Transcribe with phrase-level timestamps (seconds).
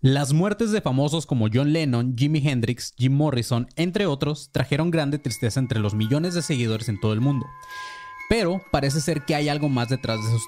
[0.00, 5.18] Las muertes de famosos como John Lennon, Jimi Hendrix, Jim Morrison, entre otros, trajeron grande
[5.18, 7.46] tristeza entre los millones de seguidores en todo el mundo.
[8.28, 10.44] Pero parece ser que hay algo más detrás de esos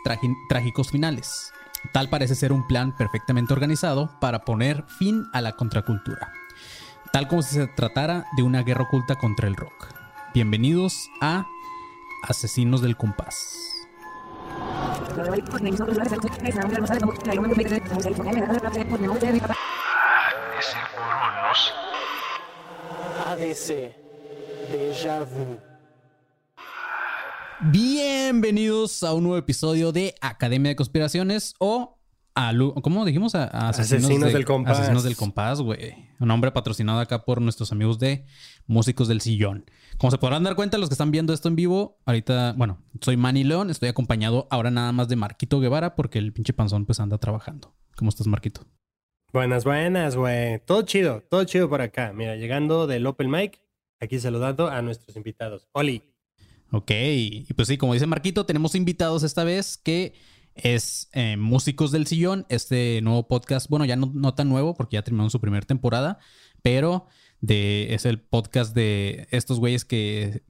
[0.48, 1.52] trágicos finales.
[1.92, 6.32] Tal parece ser un plan perfectamente organizado para poner fin a la contracultura.
[7.12, 9.88] Tal como si se tratara de una guerra oculta contra el rock.
[10.32, 11.44] Bienvenidos a
[12.22, 13.79] Asesinos del Compás.
[27.62, 31.98] Bienvenidos a un nuevo episodio de Academia de Conspiraciones o
[32.34, 33.34] a, ¿cómo dijimos?
[33.34, 34.78] A, Asesinos, del Compás.
[34.78, 36.08] Asesinos del Compás, güey.
[36.20, 38.24] Un nombre patrocinado acá por nuestros amigos de
[38.66, 39.66] Músicos del Sillón.
[40.00, 43.18] Como se podrán dar cuenta los que están viendo esto en vivo, ahorita, bueno, soy
[43.18, 47.00] Manny León, estoy acompañado ahora nada más de Marquito Guevara porque el pinche panzón pues
[47.00, 47.74] anda trabajando.
[47.96, 48.62] ¿Cómo estás, Marquito?
[49.30, 50.58] Buenas, buenas, güey.
[50.64, 52.14] Todo chido, todo chido por acá.
[52.14, 53.60] Mira, llegando del Open Mic,
[54.00, 55.68] aquí saludando a nuestros invitados.
[55.72, 56.02] Oli.
[56.72, 60.14] Ok, y pues sí, como dice Marquito, tenemos invitados esta vez que
[60.54, 64.94] es eh, Músicos del Sillón, este nuevo podcast, bueno, ya no, no tan nuevo porque
[64.94, 66.18] ya terminó su primera temporada,
[66.62, 67.06] pero
[67.40, 70.42] de, es el podcast de estos güeyes que,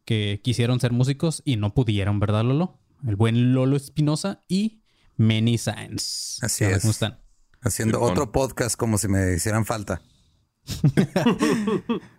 [0.42, 2.78] quisieron ser músicos y no pudieron, ¿verdad, Lolo?
[3.06, 4.82] El buen Lolo Espinosa y
[5.16, 6.44] Many Science.
[6.44, 6.80] Así es.
[6.80, 7.20] ¿Cómo están?
[7.62, 10.02] Haciendo otro podcast como si me hicieran falta.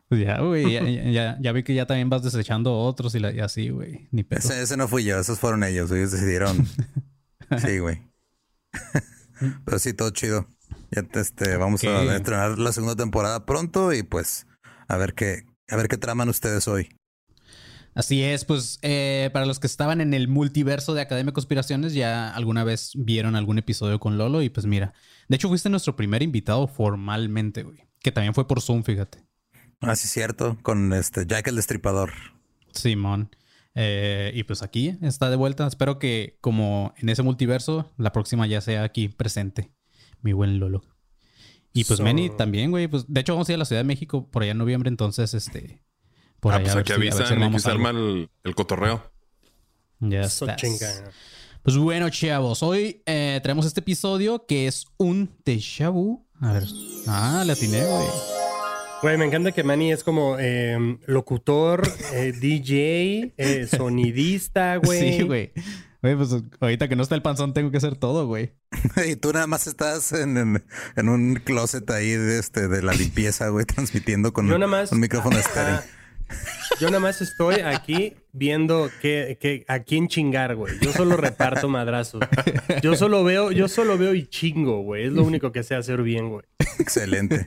[0.10, 4.08] pues ya, güey, ya, vi que ya también vas desechando otros y, así, güey.
[4.12, 5.92] Ni ese, ese, no fui yo, esos fueron ellos.
[5.92, 6.68] Ellos decidieron.
[7.58, 8.02] sí, güey.
[9.66, 10.48] Pero sí, todo chido.
[10.92, 14.46] Ya este, vamos a estrenar la segunda temporada pronto y pues
[14.92, 16.90] a ver qué, a ver qué traman ustedes hoy.
[17.94, 21.94] Así es, pues eh, para los que estaban en el multiverso de Academia de Conspiraciones,
[21.94, 24.94] ya alguna vez vieron algún episodio con Lolo y pues mira,
[25.28, 29.24] de hecho fuiste nuestro primer invitado formalmente, güey, que también fue por Zoom, fíjate.
[29.82, 32.12] Ah, sí, cierto, con este Jack el Destripador.
[32.74, 33.30] Simón.
[33.74, 35.66] Eh, y pues aquí está de vuelta.
[35.66, 39.72] Espero que como en ese multiverso, la próxima ya sea aquí presente,
[40.22, 40.84] mi buen Lolo.
[41.74, 42.88] Y pues Meni también, güey.
[42.88, 44.90] Pues de hecho vamos a ir a la Ciudad de México por allá en noviembre,
[44.90, 45.84] entonces este.
[46.40, 49.04] Por ah, pues aquí avisan, aquí se arma el, cotorreo.
[50.00, 50.56] Ya está.
[51.64, 56.26] Pues bueno, chavos, hoy eh, traemos este episodio que es un déjà vu.
[56.40, 56.64] A ver.
[57.08, 58.08] Ah, le atiné, güey.
[59.04, 65.14] Güey, me encanta que Manny es como em, locutor, eh, DJ, eh, sonidista, güey.
[65.18, 65.52] Sí, güey.
[66.02, 68.54] Güey, pues ahorita que no está el panzón tengo que hacer todo, güey.
[69.08, 73.66] y tú nada más estás en, un closet ahí de, este, de la limpieza, güey,
[73.66, 75.80] transmitiendo con un micrófono estéreo.
[76.80, 80.80] Yo nada más estoy aquí viendo que, que, a quién chingar, güey.
[80.80, 82.24] Yo solo reparto madrazos.
[82.82, 85.08] Yo solo veo, yo solo veo y chingo, güey.
[85.08, 86.46] Es lo único que sé hacer bien, güey.
[86.80, 87.46] Excelente.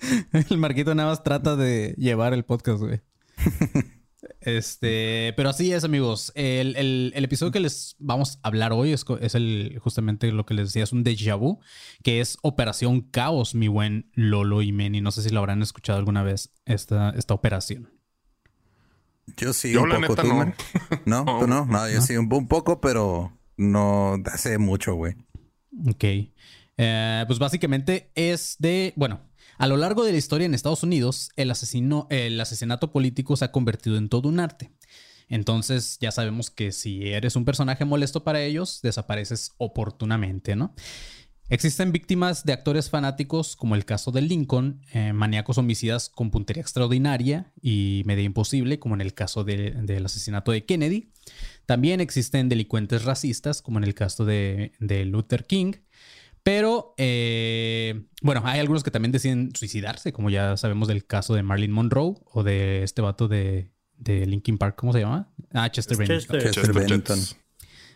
[0.50, 3.00] El Marquito nada más trata de llevar el podcast, güey.
[4.40, 6.32] Este, pero así es, amigos.
[6.34, 9.04] El, episodio que les vamos a hablar hoy es,
[9.34, 11.60] el, justamente lo que les decía, es un déjà vu,
[12.02, 15.00] que es Operación Caos, mi buen Lolo y Meni.
[15.00, 17.90] No sé si lo habrán escuchado alguna vez, esta, esta operación.
[19.36, 20.22] Yo sí, un poco.
[20.22, 20.54] no.
[21.04, 21.46] ¿No?
[21.46, 21.66] no?
[21.66, 25.14] No, yo sí, un, poco, pero no hace mucho, güey.
[25.86, 26.04] Ok.
[26.80, 29.27] Eh, pues básicamente es de, bueno,
[29.58, 33.44] a lo largo de la historia en Estados Unidos, el, asesino, el asesinato político se
[33.44, 34.70] ha convertido en todo un arte.
[35.28, 40.74] Entonces ya sabemos que si eres un personaje molesto para ellos, desapareces oportunamente, ¿no?
[41.50, 46.60] Existen víctimas de actores fanáticos, como el caso de Lincoln, eh, maníacos homicidas con puntería
[46.60, 51.10] extraordinaria y media imposible, como en el caso del asesinato de Kennedy.
[51.64, 54.72] También existen delincuentes racistas, como en el caso de
[55.06, 55.72] Luther King.
[56.48, 61.42] Pero, eh, bueno, hay algunos que también deciden suicidarse, como ya sabemos del caso de
[61.42, 65.30] Marilyn Monroe o de este vato de, de Linkin Park, ¿cómo se llama?
[65.52, 66.40] Ah, Chester Bennington.
[66.40, 67.18] Chester, Bennington.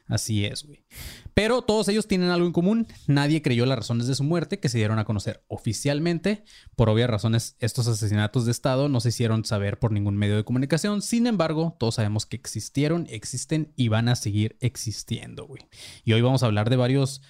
[0.07, 0.85] Así es, güey.
[1.33, 2.87] Pero todos ellos tienen algo en común.
[3.07, 6.45] Nadie creyó las razones de su muerte, que se dieron a conocer oficialmente.
[6.77, 10.45] Por obvias razones, estos asesinatos de Estado no se hicieron saber por ningún medio de
[10.45, 11.01] comunicación.
[11.01, 15.63] Sin embargo, todos sabemos que existieron, existen y van a seguir existiendo, güey.
[16.05, 17.23] Y hoy vamos a hablar de varios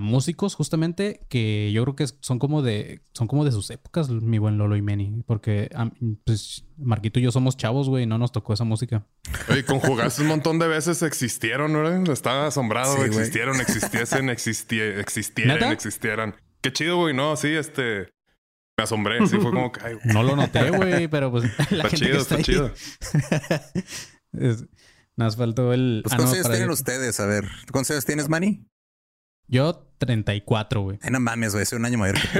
[0.00, 4.38] músicos justamente que yo creo que son como de son como de sus épocas, mi
[4.38, 5.70] buen Lolo y Meni, porque
[6.24, 9.04] pues Marquito y yo somos chavos, güey, no nos tocó esa música.
[9.48, 12.12] Oye, conjugaste un montón de veces existieron, ¿no?
[12.12, 16.36] Estaba asombrado, existieron, existiesen, existieran, existieran.
[16.60, 18.08] Qué chido, güey, no, sí, este
[18.78, 22.18] me asombré, sí fue como que No lo noté, güey, pero pues la está chido,
[22.18, 22.72] está, chido.
[25.16, 26.02] Nos faltó el.
[26.04, 27.18] Pues, ah, ¿Cuántos años tienen ustedes?
[27.20, 28.66] A ver, ¿cuántos años tienes, Manny?
[29.48, 30.98] Yo 34, güey.
[31.02, 31.64] Ay, no mames, güey.
[31.64, 32.38] Soy un año mayor que tú.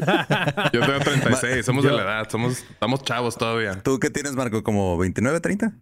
[0.72, 1.64] Yo tengo 36.
[1.64, 2.30] Somos de la edad.
[2.30, 3.80] Somos, estamos chavos todavía.
[3.82, 4.62] ¿Tú qué tienes, Marco?
[4.62, 5.72] ¿Como 29, 30?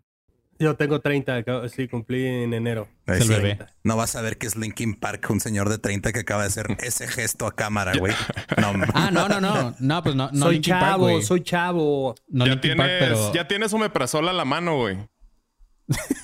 [0.59, 2.89] Yo tengo 30, sí, cumplí en enero.
[3.07, 3.59] Es el bebé.
[3.85, 6.49] No vas a ver que es Linkin Park, un señor de 30 que acaba de
[6.49, 8.15] hacer ese gesto a cámara, güey.
[8.57, 9.75] No, ah, no, no, no.
[9.79, 10.31] No, pues no.
[10.33, 12.15] no soy chavo, soy chavo.
[12.29, 13.35] No ya, tienes, pero...
[13.35, 14.97] ya tienes omeprazol a la mano, güey.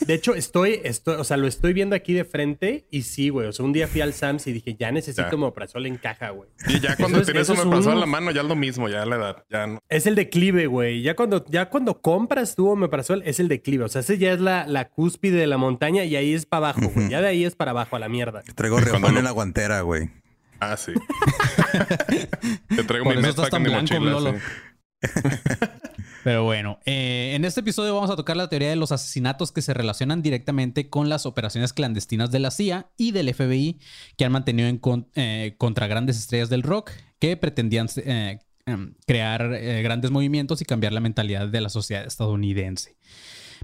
[0.07, 3.47] De hecho, estoy, estoy, o sea, lo estoy viendo aquí de frente y sí, güey.
[3.47, 6.49] O sea, un día fui al Sams y dije, ya necesito omeprazol en caja, güey.
[6.67, 9.45] Y ya cuando tienes omeprazol a la mano, ya es lo mismo, ya la edad.
[9.51, 9.79] Ya no.
[9.89, 11.03] Es el declive, güey.
[11.03, 13.85] Ya cuando, ya cuando compras tu omeprazol, es el declive.
[13.85, 16.71] O sea, ese ya es la, la cúspide de la montaña y ahí es para
[16.71, 17.09] abajo, güey.
[17.09, 18.43] Ya de ahí es para abajo a la mierda.
[18.43, 20.11] Te traigo riojón en la guantera, güey.
[20.59, 20.93] Ah, sí.
[22.69, 24.35] Te traigo mi mezcla con mi mochila.
[26.25, 29.61] Pero bueno, eh, en este episodio vamos a tocar la teoría de los asesinatos que
[29.61, 33.81] se relacionan directamente con las operaciones clandestinas de la CIA y del FBI
[34.17, 34.81] que han mantenido en
[35.17, 39.49] eh, contra grandes estrellas del rock que pretendían eh, em, crear
[39.83, 42.97] grandes movimientos y cambiar la mentalidad de la sociedad estadounidense.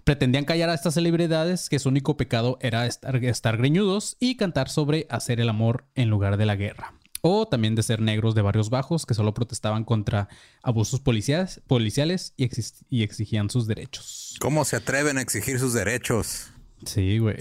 [0.02, 5.06] Pretendían callar a estas celebridades que su único pecado era estar greñudos y cantar sobre
[5.10, 8.70] hacer el amor en lugar de la guerra o también de ser negros de barrios
[8.70, 10.28] bajos que solo protestaban contra
[10.62, 12.48] abusos policiales, policiales y,
[12.90, 14.36] y, exigían sus derechos.
[14.40, 16.50] ¿Cómo se atreven a exigir sus derechos?
[16.84, 17.38] Sí, güey.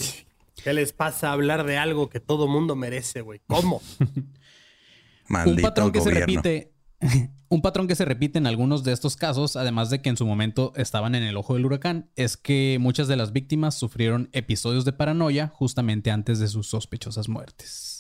[0.63, 3.41] ¿Qué les pasa a hablar de algo que todo mundo merece, güey?
[3.47, 3.81] ¿Cómo?
[5.45, 6.74] un patrón que se repite.
[7.50, 10.25] Un patrón que se repite en algunos de estos casos, además de que en su
[10.25, 14.83] momento estaban en el ojo del huracán, es que muchas de las víctimas sufrieron episodios
[14.83, 17.97] de paranoia justamente antes de sus sospechosas muertes.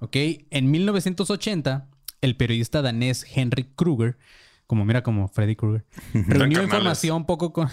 [0.00, 0.16] ¿Ok?
[0.50, 1.88] En 1980,
[2.22, 4.18] el periodista danés Henrik Kruger,
[4.66, 5.84] como mira como Freddy Krueger,
[6.26, 7.68] reunió información poco con...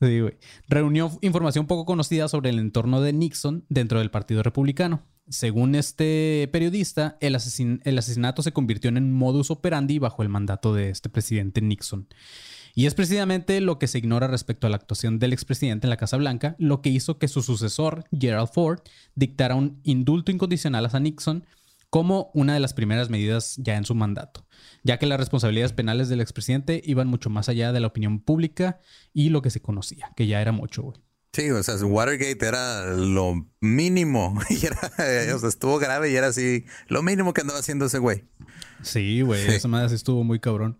[0.68, 5.02] reunió información poco conocida sobre el entorno de Nixon dentro del Partido Republicano.
[5.28, 7.36] Según este periodista, el,
[7.84, 12.08] el asesinato se convirtió en un modus operandi bajo el mandato de este presidente Nixon.
[12.78, 15.96] Y es precisamente lo que se ignora respecto a la actuación del expresidente en la
[15.96, 18.80] Casa Blanca, lo que hizo que su sucesor, Gerald Ford,
[19.14, 21.46] dictara un indulto incondicional a Nixon
[21.88, 24.46] como una de las primeras medidas ya en su mandato,
[24.84, 28.78] ya que las responsabilidades penales del expresidente iban mucho más allá de la opinión pública
[29.14, 30.98] y lo que se conocía, que ya era mucho, güey.
[31.32, 34.38] Sí, o sea, Watergate era lo mínimo.
[34.50, 37.98] Y era, o sea, estuvo grave y era así, lo mínimo que andaba haciendo ese
[37.98, 38.24] güey.
[38.82, 40.78] Sí, güey, esa madre estuvo muy cabrón.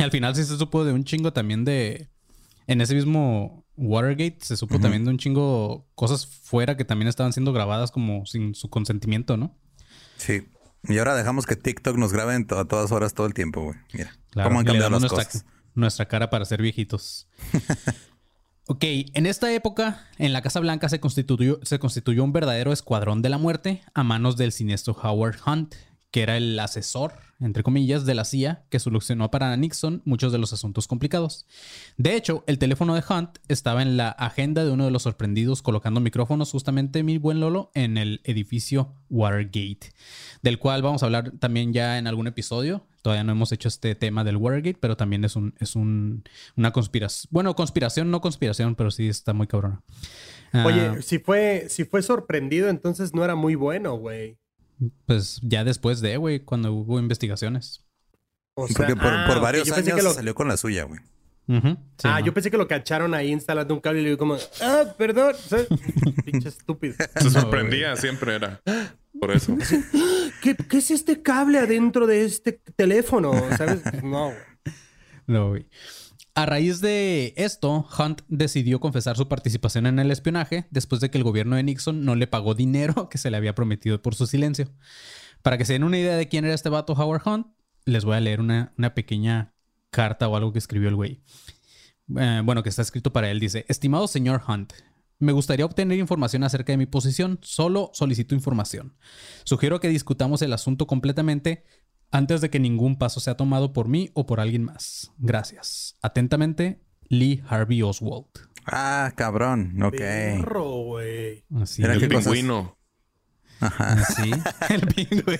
[0.04, 2.08] Al final sí se supo de un chingo también de...
[2.66, 7.32] En ese mismo Watergate se supo también de un chingo cosas fuera que también estaban
[7.32, 9.56] siendo grabadas como sin su consentimiento, ¿no?
[10.18, 10.46] Sí.
[10.84, 13.78] Y ahora dejamos que TikTok nos grabe a todas horas todo el tiempo, güey.
[13.92, 15.44] Mira, cómo han cambiado las nuestra, cosas.
[15.74, 17.28] Nuestra cara para ser viejitos.
[18.66, 23.20] ok, en esta época, en la Casa Blanca se constituyó, se constituyó un verdadero escuadrón
[23.22, 25.74] de la muerte a manos del siniestro Howard Hunt,
[26.10, 30.38] que era el asesor entre comillas, de la CIA que solucionó para Nixon muchos de
[30.38, 31.46] los asuntos complicados.
[31.96, 35.62] De hecho, el teléfono de Hunt estaba en la agenda de uno de los sorprendidos
[35.62, 39.92] colocando micrófonos justamente, mi buen Lolo, en el edificio Watergate,
[40.42, 42.86] del cual vamos a hablar también ya en algún episodio.
[43.02, 46.24] Todavía no hemos hecho este tema del Watergate, pero también es, un, es un,
[46.56, 47.28] una conspiración.
[47.30, 49.82] Bueno, conspiración, no conspiración, pero sí está muy cabrona.
[50.52, 54.36] Oye, ah, si, fue, si fue sorprendido, entonces no era muy bueno, güey.
[55.06, 57.84] Pues ya después de, güey, cuando hubo investigaciones.
[58.54, 60.12] Porque por, ah, varios años lo...
[60.12, 61.00] salió con la suya, güey.
[62.04, 64.84] ah, yo pensé que lo cacharon ahí instalando un cable y le digo como, ah,
[64.96, 65.34] perdón.
[66.24, 66.94] Pinche estúpido.
[67.16, 68.60] Se sorprendía, siempre era.
[69.18, 69.56] Por eso.
[70.42, 73.32] ¿Qué, ¿Qué, es este cable adentro de este teléfono?
[73.56, 73.82] ¿Sabes?
[74.02, 74.38] No, güey.
[75.26, 75.66] No, güey.
[76.34, 81.18] A raíz de esto, Hunt decidió confesar su participación en el espionaje después de que
[81.18, 84.26] el gobierno de Nixon no le pagó dinero que se le había prometido por su
[84.26, 84.68] silencio.
[85.42, 87.46] Para que se den una idea de quién era este vato Howard Hunt,
[87.84, 89.54] les voy a leer una, pequeña
[89.90, 91.20] carta o algo que escribió el güey.
[92.16, 93.40] Eh, bueno, que está escrito para él.
[93.40, 94.72] Dice, estimado señor Hunt,
[95.18, 98.96] me gustaría obtener información acerca de mi posición, solo solicito información.
[99.44, 101.64] Sugiero que discutamos el asunto completamente
[102.10, 105.12] antes de que ningún paso sea tomado por mí o por alguien más.
[105.18, 105.96] Gracias.
[106.02, 108.26] Atentamente, Lee Harvey Oswald.
[108.66, 109.80] Ah, cabrón.
[109.82, 109.96] Ok.
[109.96, 111.44] Perro, güey.
[111.60, 112.76] Así, el pingüino.
[113.60, 114.04] Ajá.
[114.04, 114.30] Sí,
[114.70, 115.34] el pingüino.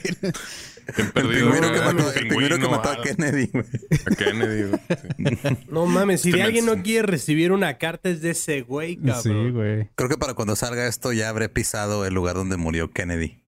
[0.97, 3.65] El, pingüino que mató, el pingüino que mató a Kennedy, güey.
[4.07, 5.59] A Kennedy, güey.
[5.71, 9.23] No mames, si alguien no quiere recibir una carta es de ese güey, cabrón.
[9.23, 9.89] Sí, güey.
[9.95, 13.43] Creo que para cuando salga esto ya habré pisado el lugar donde murió Kennedy.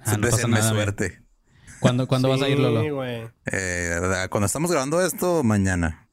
[0.00, 1.25] Ah, Siempre no pasa suerte.
[1.80, 3.04] ¿Cuándo, vas a ir, Lolo?
[3.46, 6.06] Eh, cuando estamos grabando esto, mañana.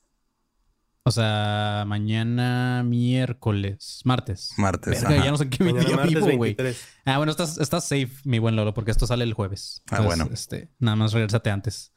[1.06, 4.54] O sea, mañana miércoles, martes.
[4.58, 5.02] Martes.
[5.02, 6.56] ya no sé qué día vivo, güey.
[7.04, 9.84] Ah, bueno, estás, estás safe, mi buen Lolo, porque esto sale el jueves.
[9.92, 10.30] ah, bueno.
[10.32, 11.93] Este, nada más regresate antes.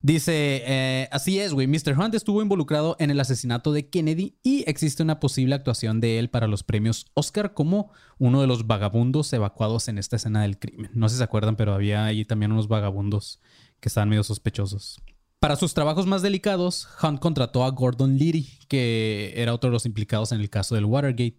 [0.00, 1.66] Dice, eh, así es, güey.
[1.66, 1.98] Mr.
[1.98, 6.30] Hunt estuvo involucrado en el asesinato de Kennedy y existe una posible actuación de él
[6.30, 10.92] para los premios Oscar como uno de los vagabundos evacuados en esta escena del crimen.
[10.94, 13.40] No sé si se acuerdan, pero había ahí también unos vagabundos
[13.80, 15.00] que estaban medio sospechosos.
[15.40, 19.86] Para sus trabajos más delicados, Hunt contrató a Gordon Liddy, que era otro de los
[19.86, 21.38] implicados en el caso del Watergate,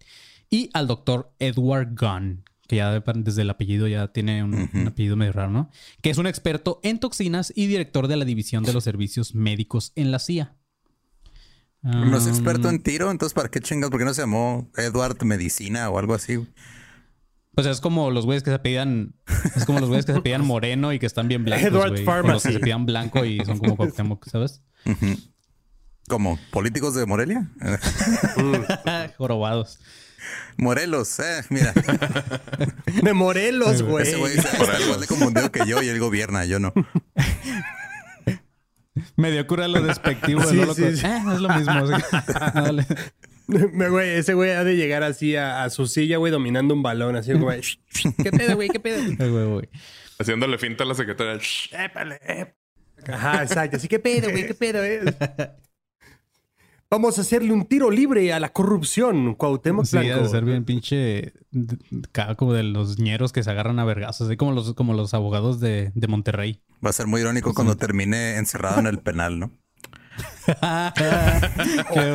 [0.50, 5.34] y al doctor Edward Gunn, que ya desde el apellido ya tiene un, apellido medio
[5.34, 5.72] raro, ¿no?
[6.04, 9.92] Que es un experto en toxinas y director de la división de los servicios médicos
[9.96, 10.56] en la CIA.
[11.82, 13.10] ¿No es experto en tiro?
[13.10, 13.90] Entonces, ¿para qué chingas?
[13.90, 16.38] ¿Por qué no se llamó Edward Medicina o algo así?
[17.56, 19.16] Pues es como los güeyes que se pedían.
[19.56, 21.70] Es como los güeyes que se pedían moreno y que están bien blancos.
[21.70, 22.34] Edward Pharmacy.
[22.34, 24.62] Los que se pedían blanco y son como Cuauhtémoc, ¿sabes?
[26.10, 27.48] ¿Como políticos de Morelia?
[29.18, 29.80] Jorobados.
[30.58, 31.72] Morelos, eh, mira.
[33.04, 34.08] De Morelos, güey.
[34.08, 36.74] Ese güey de confundido que yo y él gobierna, yo no.
[39.16, 40.42] Medio cura lo despectivo.
[40.44, 41.06] Sí, sí, sí.
[41.06, 41.74] Eh, es lo mismo.
[43.48, 47.34] Güey, ese güey ha de llegar así a, su silla, güey, dominando un balón, así,
[47.34, 47.62] güey.
[48.24, 48.70] ¿Qué pedo, güey?
[48.70, 49.54] ¿Qué pedo?
[49.54, 49.70] güey,
[50.18, 51.40] Haciéndole finta a la secretaria.
[51.72, 52.20] Épale,
[53.08, 53.78] Ajá, exacto.
[53.78, 54.48] Así, ¿qué pedo, güey?
[54.48, 55.02] ¿Qué pedo, eh?
[56.92, 60.26] Vamos a hacerle un tiro libre a la corrupción, Cuauhtémoc sí, Blanco.
[60.26, 61.34] Sí, ser bien pinche...
[62.36, 64.28] Como de los ñeros que se agarran a vergazos.
[64.28, 66.64] Así como los, como los abogados de, de Monterrey.
[66.84, 69.52] Va a ser muy irónico cuando termine encerrado en el penal, ¿no?
[71.94, 72.14] Qué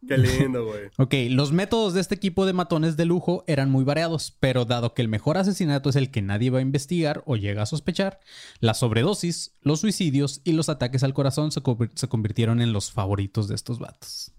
[0.08, 0.88] Qué lindo, güey.
[0.96, 4.94] Ok, los métodos de este equipo de matones de lujo eran muy variados, pero dado
[4.94, 8.20] que el mejor asesinato es el que nadie va a investigar o llega a sospechar,
[8.60, 11.62] la sobredosis, los suicidios y los ataques al corazón se,
[11.94, 14.32] se convirtieron en los favoritos de estos vatos.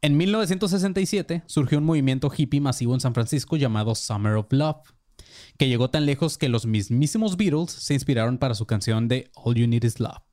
[0.00, 4.82] En 1967 surgió un movimiento hippie masivo en San Francisco llamado Summer of Love
[5.62, 9.54] que llegó tan lejos que los mismísimos Beatles se inspiraron para su canción de All
[9.54, 10.24] You Need Is Love.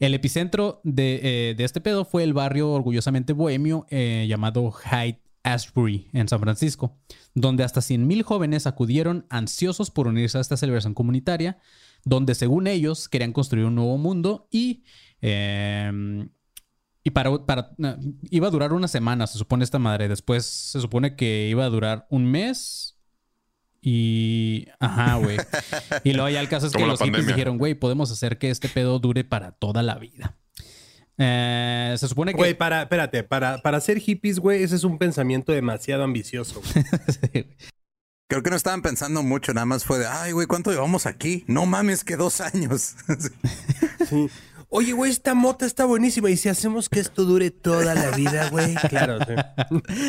[0.00, 6.08] El epicentro de, eh, este pedo fue el barrio orgullosamente bohemio eh, llamado Hyde Ashbury
[6.12, 6.98] en San Francisco,
[7.36, 11.58] donde hasta 100.000 jóvenes acudieron ansiosos por unirse a esta celebración comunitaria,
[12.04, 14.82] donde según ellos querían construir un nuevo mundo y,
[15.20, 16.30] em,
[17.04, 17.76] y para, para,
[18.28, 20.08] iba a durar una semana, se supone esta madre.
[20.08, 22.97] Después se supone que iba a durar un mes
[23.80, 24.66] y.
[24.80, 25.36] Ajá, güey.
[26.04, 28.68] y luego ya el caso es que los hippies dijeron, güey, podemos hacer que este
[28.68, 30.36] pedo dure para toda la vida.
[31.18, 32.38] Eh, se supone que.
[32.38, 36.62] Güey, para, espérate, para, para ser hippies, güey, ese es un pensamiento demasiado ambicioso.
[38.28, 41.44] Creo que no estaban pensando mucho, nada más fue de, ay, güey, ¿cuánto llevamos aquí?
[41.46, 42.94] No mames, que dos años.
[44.08, 44.28] sí.
[44.68, 46.30] Oye, güey, esta mota está buenísima.
[46.30, 48.74] ¿Y si hacemos que esto dure toda la vida, güey?
[48.90, 49.18] Claro,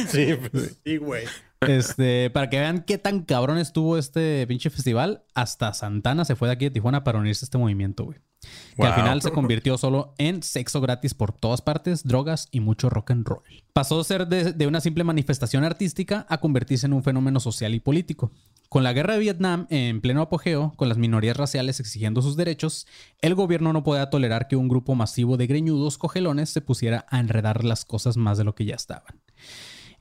[0.10, 0.36] sí.
[0.52, 1.24] Pues, sí, güey.
[1.68, 6.48] Este, para que vean qué tan cabrón estuvo este pinche festival, hasta Santana se fue
[6.48, 8.20] de aquí de Tijuana para unirse a este movimiento, güey.
[8.78, 12.89] Que al final se convirtió solo en sexo gratis por todas partes, drogas y mucho
[12.89, 13.44] rock and roll.
[13.74, 17.82] Pasó a ser de, una simple manifestación artística a convertirse en un fenómeno social y
[17.82, 18.32] político.
[18.70, 22.88] Con la guerra de Vietnam en pleno apogeo, con las minorías raciales exigiendo sus derechos,
[23.22, 27.20] el gobierno no podía tolerar que un grupo masivo de greñudos cogelones se pusiera a
[27.20, 29.19] enredar las cosas más de lo que ya estaban.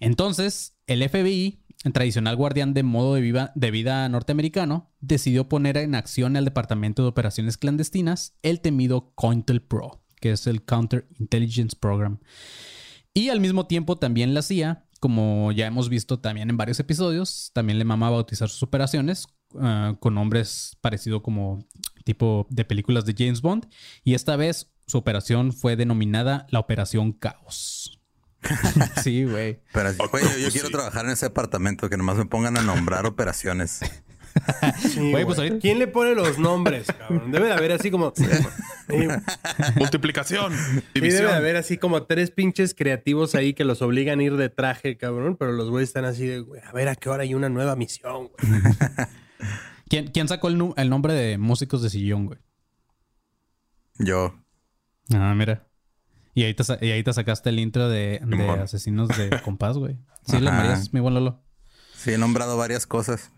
[0.00, 6.36] Entonces, el FBI, el tradicional guardián de modo de, vida norteamericano, decidió poner en acción
[6.36, 12.18] al Departamento de Operaciones Clandestinas el temido COINTELPRO, que es el Counter Intelligence Program.
[13.14, 17.50] Y al mismo tiempo también la CIA, como ya hemos visto también en varios episodios,
[17.52, 19.26] también le mama bautizar sus operaciones
[19.58, 21.64] ah, con nombres parecidos como
[22.04, 23.68] tipo de películas de James Bond.
[24.04, 27.77] Y esta vez su operación fue denominada la Operación Caos.
[29.02, 29.60] sí, güey.
[29.72, 33.80] Pero güey, yo, quiero trabajar en ese departamento, que nomás me pongan a nombrar operaciones.
[35.24, 37.32] Pues, ¿Quién le pone los nombres, cabrón?
[37.32, 38.12] Debe de haber así como.
[39.76, 40.52] Multiplicación.
[40.94, 44.36] Y debe de haber así como tres pinches creativos ahí que los obligan a ir
[44.36, 45.36] de traje, cabrón.
[45.36, 47.74] Pero los güeyes están así de, güey, a ver a qué hora hay una nueva
[47.74, 48.62] misión, güey.
[50.12, 52.38] ¿Quién, sacó el, el, nombre de músicos de sillón, güey?
[53.98, 54.38] Yo.
[55.12, 55.67] Ah, mira.
[56.38, 58.20] Y ahí te, sacaste el intro de,
[58.62, 59.96] Asesinos de Compás, güey.
[60.24, 61.42] Sí, la María mi buen Lolo.
[61.96, 63.32] Sí, he nombrado varias cosas.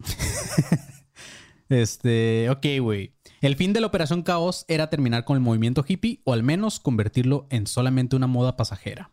[1.70, 3.14] este, ok, güey.
[3.40, 6.80] El fin de la Operación Caos era terminar con el movimiento hippie o al menos
[6.80, 9.10] convertirlo en solamente una moda pasajera.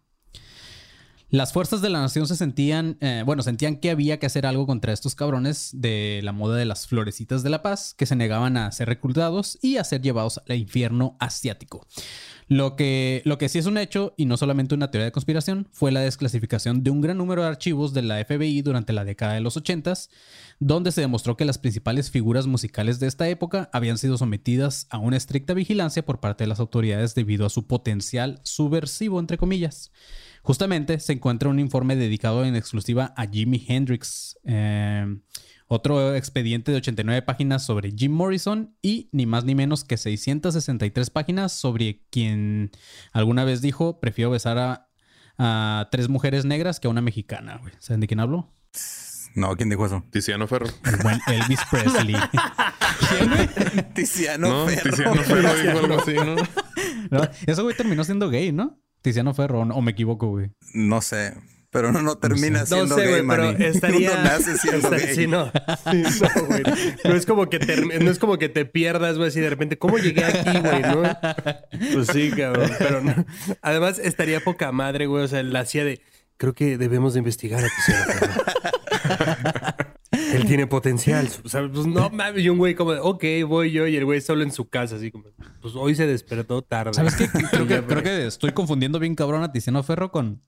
[1.29, 4.67] Las fuerzas de la nación se sentían, eh, bueno, sentían que había que hacer algo
[4.67, 8.57] contra estos cabrones de la moda de las florecitas de la paz, que se negaban
[8.57, 11.88] a ser reclutados y a ser llevados al infierno asiático.
[12.51, 15.70] Lo que, lo que sí es un hecho, y no solamente una teoría de conspiración,
[15.72, 19.36] fue la desclasificación de un gran número de archivos de la FBI durante la década
[19.36, 19.93] de los 80,
[20.60, 24.98] donde se demostró que las principales figuras musicales de esta época habían sido sometidas a
[24.98, 29.93] una estricta vigilancia por parte de las autoridades debido a su potencial subversivo, entre comillas.
[30.41, 34.38] Justamente se encuentra un informe dedicado en exclusiva a Jimi Hendrix.
[34.43, 35.05] Eh,
[35.72, 41.10] otro expediente de 89 páginas sobre Jim Morrison y ni más ni menos que 663
[41.10, 42.72] páginas sobre quien
[43.13, 44.88] alguna vez dijo, prefiero besar
[45.38, 47.62] a, tres mujeres negras que a una mexicana.
[47.80, 48.54] ¿Saben de quién hablo?
[49.34, 50.04] No, ¿quién dijo eso?
[50.12, 50.68] Tiziano Ferro.
[50.84, 52.16] El buen Elvis Presley.
[53.10, 53.94] ¿Quién?
[53.94, 54.90] Tiziano Ferro.
[54.92, 56.36] Tiziano Ferro dijo algo así, ¿no?
[57.18, 57.30] ¿no?
[57.48, 58.78] Eso, güey, terminó siendo gay, ¿no?
[59.01, 60.51] Tiziano Ferro, o me equivoco, güey.
[60.74, 61.34] No sé.
[61.72, 64.12] Pero uno no termina siendo no sé, gay, pero estaría...
[64.12, 65.16] Uno nace siendo gay.
[65.16, 65.51] Sí, no.
[65.90, 66.63] Sí, no, güey.
[67.06, 69.78] No es como que te, no es como que te pierdas, güey, así de repente,
[69.78, 70.82] ¿cómo llegué aquí, güey?
[70.82, 71.04] ¿No?
[71.94, 72.70] Pues sí, cabrón.
[72.78, 73.25] Pero no.
[73.62, 75.24] Además, estaría poca madre, güey.
[75.24, 76.01] O sea, la hacía de...
[76.36, 77.68] Creo que debemos de investigar a
[80.34, 81.30] Él tiene potencial.
[81.44, 82.44] O sea, pues no mames.
[82.44, 83.88] Y un güey como, ok, voy yo.
[83.88, 85.25] Y el güey solo en su casa, así como,
[85.62, 86.94] pues hoy se despertó tarde.
[86.94, 87.30] ¿Sabes qué?
[87.30, 90.42] Creo que, creo que estoy confundiendo bien cabrón a Tiziano Ferro con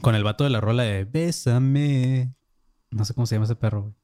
[0.00, 2.34] con el vato de la rola de Bésame.
[2.90, 3.94] No sé cómo se llama ese perro, güey.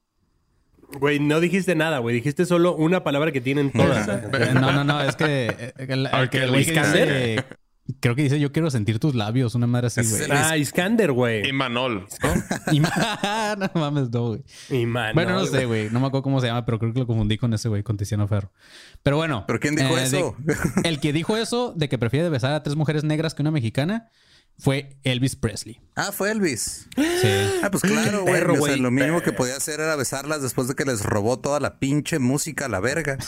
[0.99, 2.15] Güey, no dijiste nada, güey.
[2.15, 4.07] Dijiste solo una palabra que tienen todas.
[4.55, 5.01] no, no, no.
[5.01, 6.09] Es que eh, el,
[6.51, 7.45] güey dice...
[8.01, 9.55] Creo que dice, yo quiero sentir tus labios.
[9.55, 10.31] Una madre así, güey.
[10.31, 11.49] Ah, Iskander, güey.
[11.49, 12.35] Y Manol, ¿no?
[13.57, 14.43] no mames, no, güey.
[15.15, 15.91] Bueno, no sé, güey.
[15.91, 17.97] No me acuerdo cómo se llama, pero creo que lo confundí con ese güey, con
[17.97, 18.53] Tiziano Ferro.
[19.03, 19.45] Pero bueno.
[19.47, 20.37] ¿Pero quién dijo eh, eso?
[20.85, 24.11] el que dijo eso de que prefiere besar a tres mujeres negras que una mexicana
[24.59, 25.81] fue Elvis Presley.
[25.95, 26.89] Ah, fue Elvis.
[26.97, 27.29] Sí.
[27.63, 28.25] Ah, pues claro,
[28.57, 28.79] güey.
[28.79, 32.19] lo mínimo que podía hacer era besarlas después de que les robó toda la pinche
[32.19, 33.19] música a la verga.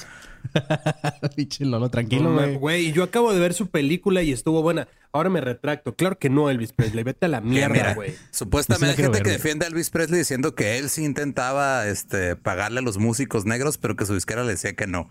[1.37, 2.57] pinche Lolo, tranquilo, güey.
[2.57, 4.89] Güey, yo acabo de ver su película y estuvo buena.
[5.13, 5.95] Ahora me retracto.
[5.95, 7.05] Claro que no, Elvis Presley.
[7.05, 8.15] Vete a la mierda, güey.
[8.31, 12.81] Supuestamente hay gente que defiende a Elvis Presley diciendo que él sí intentaba este, pagarle
[12.81, 15.11] a los músicos negros, pero que su disquera le decía que no.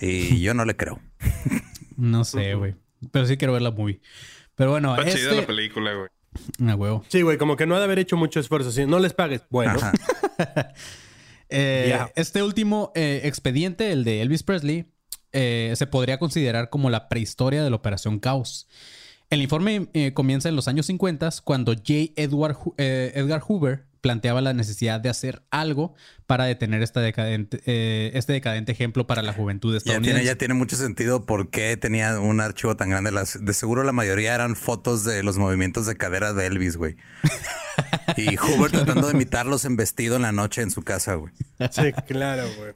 [0.00, 1.00] Y yo no le creo.
[1.96, 2.74] no sé, güey.
[3.12, 4.00] Pero sí quiero ver la movie.
[4.56, 6.08] Pero bueno, Está chida la este película, güey.
[6.66, 7.04] Ah, huevo.
[7.08, 8.70] Sí, güey, como que no ha de haber hecho mucho esfuerzo.
[8.70, 9.78] Si no les pagues, bueno.
[11.56, 14.86] Eh, este último eh, expediente, el de Elvis Presley,
[15.30, 18.66] eh, se podría considerar como la prehistoria de la Operación Caos.
[19.30, 22.12] El informe comienza en los años 50 cuando J.
[22.16, 25.94] Edward, Edgar Hoover planteaba la necesidad de hacer algo
[26.26, 30.10] para detener esta decadente, eh, este decadente ejemplo para la juventud estadounidense.
[30.10, 33.10] Ya tiene, ya tiene mucho sentido por qué tenía un archivo tan grande.
[33.10, 36.96] de seguro la mayoría eran fotos de los movimientos de cadera de Elvis, güey.
[38.18, 41.32] y Hoover tratando de imitarlos en vestido en la noche en su casa, güey.
[41.70, 42.74] Sí, claro, güey.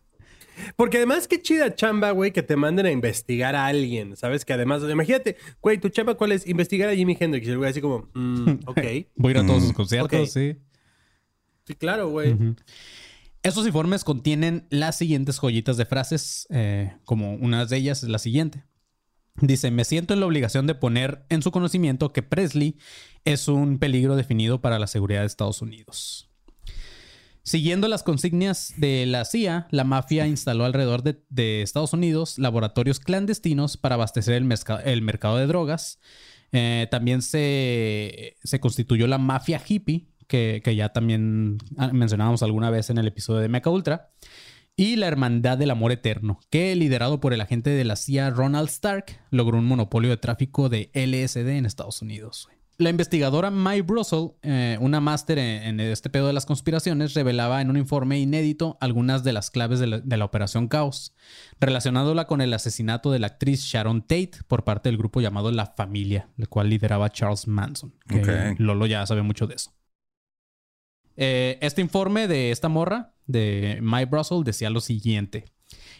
[0.76, 4.46] Porque además, qué chida chamba, güey, que te manden a investigar a alguien, ¿sabes?
[4.46, 6.46] Que además, imagínate, güey, tu chamba, ¿cuál es?
[6.46, 7.46] Investigar a Jimi Hendrix.
[7.46, 8.80] Y el güey así como, mm, ok.
[9.14, 10.56] Voy a ir a todos sus mm, conciertos, sí.
[11.68, 12.34] Sí, claro, güey.
[13.42, 18.18] Estos informes contienen las siguientes joyitas de frases, eh, como una de ellas es la
[18.18, 18.64] siguiente.
[19.36, 22.78] Dice, me siento en la obligación de poner en su conocimiento que Presley
[23.26, 26.30] es un peligro definido para la seguridad de Estados Unidos.
[27.42, 33.76] Siguiendo las consignas de la CIA, la mafia instaló alrededor de, Estados Unidos laboratorios clandestinos
[33.76, 36.00] para abastecer el, mercado de drogas.
[36.50, 42.98] Eh, también se, constituyó la mafia hippie, que, ya también ah, mencionábamos alguna vez en
[42.98, 44.10] el episodio de Mecha Ultra.
[44.76, 48.68] Y la Hermandad del Amor Eterno, que liderado por el agente de la CIA Ronald
[48.68, 52.48] Stark, logró un monopolio de tráfico de LSD en Estados Unidos.
[52.76, 57.70] La investigadora Mai Brussel, eh, una máster en, este pedo de las conspiraciones, revelaba en
[57.70, 61.12] un informe inédito algunas de las claves de la, Operación Caos,
[61.58, 65.66] relacionándola con el asesinato de la actriz Sharon Tate por parte del grupo llamado La
[65.66, 67.94] Familia, el cual lideraba Charles Manson.
[68.58, 69.72] Lolo ya sabe mucho de eso.
[71.20, 75.46] Eh, este informe de esta morra, de My Brussels, decía lo siguiente.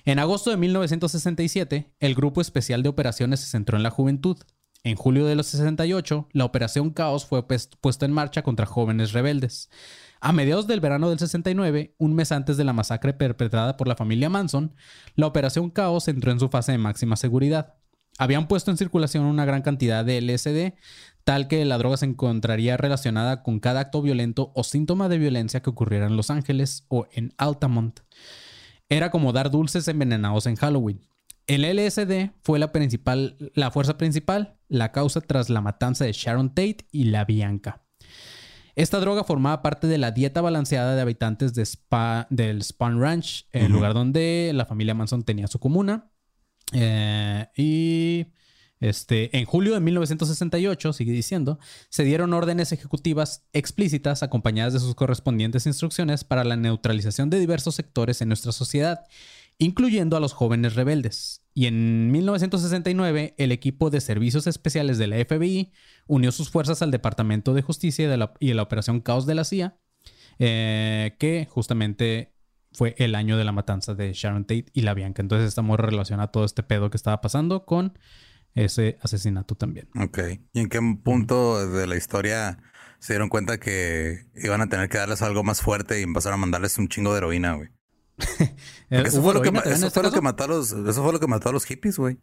[0.05, 4.39] En agosto de 1967, el Grupo Especial de Operaciones se centró en la juventud.
[4.85, 9.71] En julio de los 68, la Operación Caos fue puesta en marcha contra jóvenes rebeldes.
[10.21, 13.97] A mediados del verano del 69, un mes antes de la masacre perpetrada por la
[13.97, 14.77] familia Manson,
[15.17, 17.75] la Operación Caos entró en su fase de máxima seguridad.
[18.19, 20.75] Habían puesto en circulación una gran cantidad de LSD,
[21.29, 25.61] tal que la droga se encontraría relacionada con cada acto violento o síntoma de violencia
[25.61, 28.01] que ocurriera en Los Ángeles o en Altamont.
[28.89, 31.07] Era como dar dulces envenenados en Halloween.
[31.47, 36.49] El LSD fue la, principal, la fuerza principal, la causa tras la matanza de Sharon
[36.49, 37.83] Tate y la Bianca.
[38.75, 41.69] Esta droga formaba parte de la dieta balanceada de habitantes de
[42.31, 46.11] del Spahn Ranch, el lugar donde la familia Manson tenía su comuna.
[46.73, 48.29] Eh, y
[48.81, 54.95] este, en julio de 1968, sigue diciendo, se dieron órdenes ejecutivas explícitas acompañadas de sus
[54.95, 59.05] correspondientes instrucciones para la neutralización de diversos sectores en nuestra sociedad,
[59.59, 61.43] incluyendo a los jóvenes rebeldes.
[61.55, 65.73] Y en 1969, el equipo de servicios especiales de la FBI
[66.07, 69.77] unió sus fuerzas al Departamento de Justicia y de la, Operación Caos de la CIA,
[70.39, 72.33] eh, que justamente
[72.71, 75.21] fue el año de la matanza de Sharon Tate y la Bianca.
[75.21, 77.99] Entonces estamos relacionados a todo este pedo que estaba pasando con
[78.55, 79.89] ese asesinato también.
[79.99, 80.19] Ok.
[80.53, 82.59] ¿Y en qué punto de la historia
[82.99, 86.41] se dieron cuenta que iban a tener que darles algo más fuerte y empezaron a
[86.41, 87.69] mandarles un chingo de heroína, güey?
[88.91, 91.65] eso, fue lo, que, este mató a los, eso fue lo que mató a los
[91.65, 92.19] hippies, güey.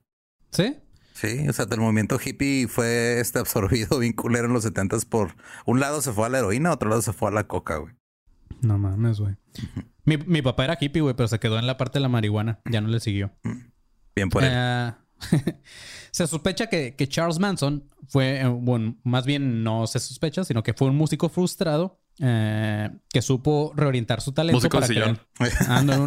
[0.51, 0.77] ¿Sí?
[1.13, 5.35] Sí, o sea, el movimiento hippie fue este absorbido bien culero en los setentas por...
[5.65, 7.95] Un lado se fue a la heroína, otro lado se fue a la coca, güey.
[8.61, 9.35] No mames, güey.
[10.03, 12.59] mi, mi, papá era hippie, güey, pero se quedó en la parte de la marihuana.
[12.69, 13.31] Ya no le siguió.
[14.13, 14.51] Bien por él.
[14.53, 14.93] Eh,
[16.11, 20.73] se sospecha que, Charles Manson fue, eh, bueno, más bien no se sospecha, sino que
[20.73, 24.57] fue un músico frustrado eh, que supo reorientar su talento.
[24.57, 25.19] Músico de sillón.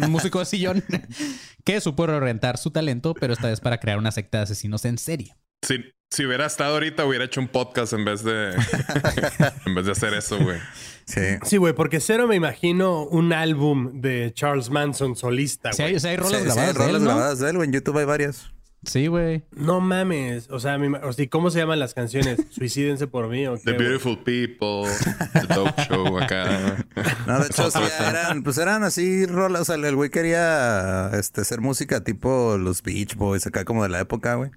[0.03, 0.83] un músico de sillón
[1.63, 4.97] que supo reorientar su talento, pero esta vez para crear una secta de asesinos en
[4.97, 5.35] serie.
[5.61, 5.75] Sí,
[6.09, 8.55] si hubiera estado ahorita, hubiera hecho un podcast en vez de,
[9.65, 10.57] en vez de hacer eso, güey.
[11.05, 11.21] Sí.
[11.43, 15.99] Sí, güey, porque cero me imagino un álbum de Charles Manson solista, güey.
[15.99, 16.67] Sí, hay, rolas grabadas.
[16.67, 17.67] hay rolas grabadas de él, güey.
[17.67, 18.51] En YouTube hay varias.
[18.83, 19.43] Sí, güey.
[19.51, 20.49] No mames.
[20.49, 22.39] O sea, o sea, ¿cómo se llaman las canciones?
[22.51, 23.45] Suicídense por mí.
[23.45, 24.89] ¿o qué, The Beautiful People.
[25.33, 26.85] The Dope Show acá.
[27.27, 29.61] No, de hecho, sí, eran, pues eran así rolas.
[29.61, 33.89] O sea, el güey quería este, hacer música tipo los Beach Boys, acá como de
[33.89, 34.51] la época, güey.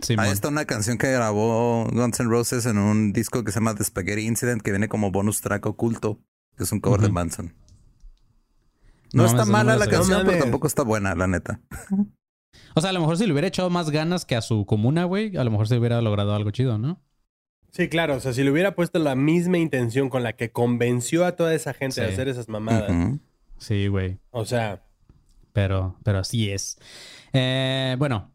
[0.00, 3.60] Sí, Ahí está una canción que grabó Guns N' Roses en un disco que se
[3.60, 6.20] llama The Spaghetti Incident, que viene como bonus track oculto,
[6.56, 7.54] que es un cover de Manson.
[9.12, 11.60] No, está mala la canción, pero tampoco está buena, la neta.
[12.74, 15.04] O sea, a lo mejor si le hubiera echado más ganas que a su comuna,
[15.04, 17.00] güey, a lo mejor se hubiera logrado algo chido, ¿no?
[17.70, 18.14] Sí, claro.
[18.14, 21.54] O sea, si le hubiera puesto la misma intención con la que convenció a toda
[21.54, 23.18] esa gente a hacer esas mamadas.
[23.58, 24.18] Sí, güey.
[24.30, 24.84] O sea.
[25.52, 26.78] Pero, pero así es.
[27.32, 28.32] Eh, bueno,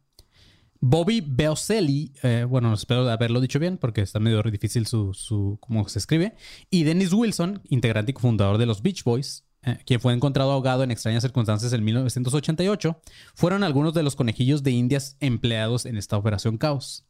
[0.82, 5.88] Bobby Beoselli, eh, bueno, espero haberlo dicho bien porque está medio difícil su, su cómo
[5.90, 6.36] se escribe.
[6.70, 10.84] Y Dennis Wilson, integrante y fundador de los Beach Boys, eh, quien fue encontrado ahogado
[10.84, 13.02] en extrañas circunstancias en 1988,
[13.36, 17.06] fueron algunos de los conejillos de indias empleados en esta operación Caos.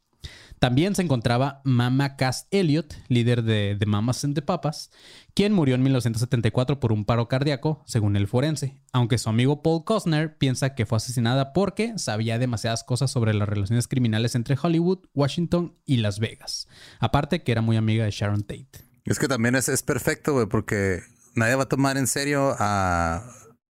[0.59, 4.91] También se encontraba Mama Cass Elliot, líder de, The Mamas and the Papas,
[5.33, 9.85] quien murió en 1974 por un paro cardíaco, según el forense, aunque su amigo Paul
[9.85, 14.99] Costner piensa que fue asesinada porque sabía demasiadas cosas sobre las relaciones criminales entre Hollywood,
[15.13, 16.67] Washington y Las Vegas.
[16.99, 18.89] Aparte que era muy amiga de Sharon Tate.
[19.05, 20.99] Es que también es, es perfecto, güey, porque
[21.39, 23.23] nadie va a tomar en serio a...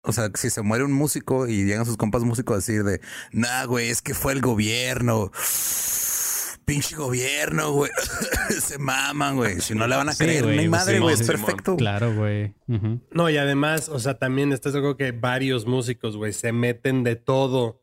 [0.07, 3.01] O sea, si se muere un músico y llegan sus compas músicos a decir de,
[3.33, 5.33] nah, güey, es que fue el gobierno.
[6.67, 7.91] Pinche gobierno, güey.
[8.61, 9.63] se maman, güey.
[9.63, 11.15] Si no le van a creer, mi madre, güey.
[11.15, 11.77] es perfecto.
[11.77, 12.55] Claro, güey.
[13.13, 17.17] No, y además, o sea, también estás algo que varios músicos, güey, se meten de
[17.17, 17.81] todo.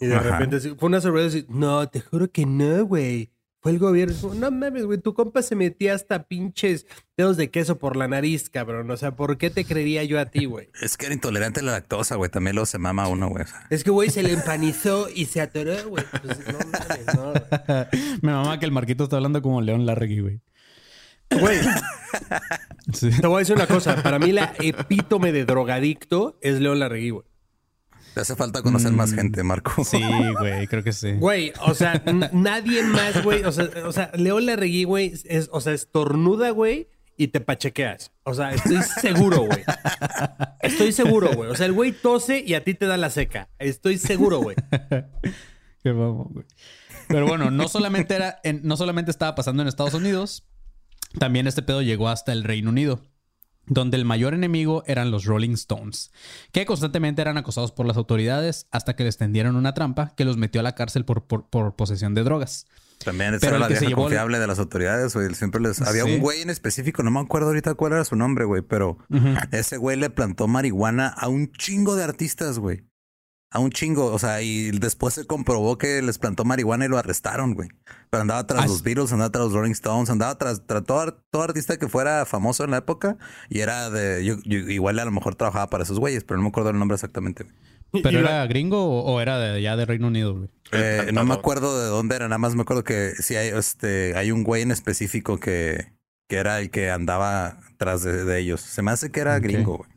[0.00, 1.38] Y de repente fue una sorpresa.
[1.48, 3.35] No, te juro que no, güey
[3.68, 4.34] el gobierno.
[4.34, 8.50] No mames, güey, tu compa se metía hasta pinches dedos de queso por la nariz,
[8.50, 8.90] cabrón.
[8.90, 10.68] O sea, ¿por qué te creería yo a ti, güey?
[10.82, 12.30] Es que era intolerante a la lactosa, güey.
[12.30, 13.44] También lo se mama uno, güey.
[13.70, 16.04] Es que, güey, se le empanizó y se atoró, güey.
[16.22, 17.32] Pues no mames, no.
[18.22, 20.40] Me mama que el Marquito está hablando como León Larregui, güey.
[21.30, 21.58] Güey,
[23.20, 24.02] te voy a decir una cosa.
[24.02, 27.24] Para mí la epítome de drogadicto es León Larregui, güey.
[28.16, 29.84] Te hace falta conocer más mm, gente, Marco.
[29.84, 30.00] Sí,
[30.40, 31.12] güey, creo que sí.
[31.12, 32.02] Güey, o sea,
[32.32, 33.44] nadie más, güey.
[33.44, 38.12] O sea, o sea, Leo Larregui, güey, es, o sea, estornuda, güey, y te pachequeas.
[38.22, 39.62] O sea, estoy seguro, güey.
[40.62, 41.50] Estoy seguro, güey.
[41.50, 43.50] O sea, el güey tose y a ti te da la seca.
[43.58, 44.56] Estoy seguro, güey.
[45.82, 46.46] Qué vamos, güey.
[47.08, 50.46] Pero bueno, no solamente era, no solamente estaba pasando en Estados Unidos,
[51.18, 53.02] también este pedo llegó hasta el Reino Unido
[53.66, 56.10] donde el mayor enemigo eran los Rolling Stones,
[56.52, 60.36] que constantemente eran acosados por las autoridades hasta que les tendieron una trampa que los
[60.36, 61.26] metió a la cárcel por,
[61.76, 62.66] posesión de drogas.
[63.04, 65.32] También esa era la vieja confiable de las autoridades, güey.
[65.34, 65.82] Siempre les...
[65.82, 68.98] Había un güey en específico, no me acuerdo ahorita cuál era su nombre, güey, pero
[69.52, 72.84] ese güey le plantó marihuana a un chingo de artistas, güey
[73.56, 76.98] a un chingo, o sea, y después se comprobó que les plantó marihuana y lo
[76.98, 77.70] arrestaron, güey.
[78.10, 81.88] Pero andaba tras los Beatles, andaba tras los Rolling Stones, andaba tras, todo, artista que
[81.88, 83.16] fuera famoso en la época
[83.48, 86.68] y era de, igual a lo mejor trabajaba para esos güeyes, pero no me acuerdo
[86.68, 87.46] el nombre exactamente.
[88.02, 90.50] ¿Pero era gringo o era de, ya de Reino Unido, güey?
[90.72, 93.48] Eh, eh, no me acuerdo de dónde era, nada más me acuerdo que sí hay,
[93.48, 95.92] este, hay un güey en específico que,
[96.28, 98.60] que era el que andaba tras de, ellos.
[98.60, 99.95] Se me hace que era gringo, güey.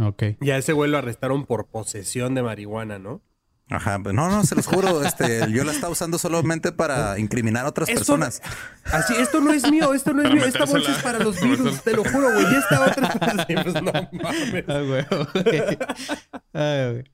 [0.00, 0.22] Ok.
[0.40, 3.22] Ya ese güey lo arrestaron por posesión de marihuana, ¿no?
[3.70, 7.66] Ajá, pues no, no, se los juro, este, yo la estaba usando solamente para incriminar
[7.66, 8.42] a otras personas.
[8.84, 11.80] así, esto no es mío, esto no es mío, esta bolsa es para los virus,
[11.82, 14.64] te lo juro, güey, y esta otra pues no mames.
[16.52, 17.04] Ah, güey.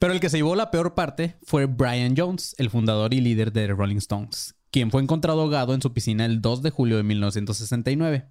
[0.00, 3.52] Pero el que se llevó la peor parte fue Brian Jones, el fundador y líder
[3.52, 7.04] de Rolling Stones, quien fue encontrado ahogado en su piscina el 2 de julio de
[7.04, 8.26] 1969.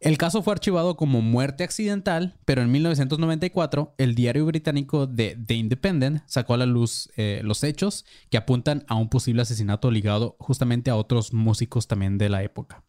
[0.00, 5.52] El caso fue archivado como muerte accidental, pero en 1994 el diario británico de The
[5.52, 10.36] Independent sacó a la luz eh, los hechos que apuntan a un posible asesinato ligado
[10.38, 12.82] justamente a otros músicos también de la época.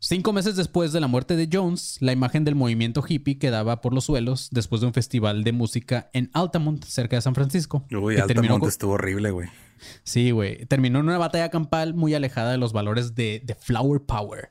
[0.00, 3.92] Cinco meses después de la muerte de Jones, la imagen del movimiento hippie quedaba por
[3.92, 7.84] los suelos después de un festival de música en Altamont, cerca de San Francisco.
[7.90, 9.50] Uy, Altamont estuvo horrible, güey.
[10.04, 10.64] Sí, güey.
[10.66, 14.50] Terminó en una batalla campal muy alejada de los valores de, de Flower Power.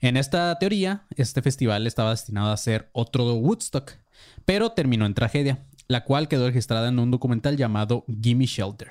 [0.00, 3.92] En esta teoría, este festival estaba destinado a ser otro Woodstock,
[4.44, 8.90] pero terminó en tragedia, la cual quedó registrada en un documental llamado Gimme Shelter.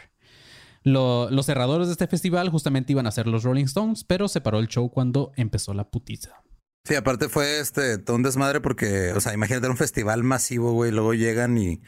[0.84, 4.60] los cerradores de este festival justamente iban a ser los Rolling Stones, pero se paró
[4.60, 6.44] el show cuando empezó la putiza.
[6.84, 10.91] Sí, aparte fue este todo un desmadre porque, o sea, imagínate un festival masivo, güey,
[10.91, 11.82] luego llegan y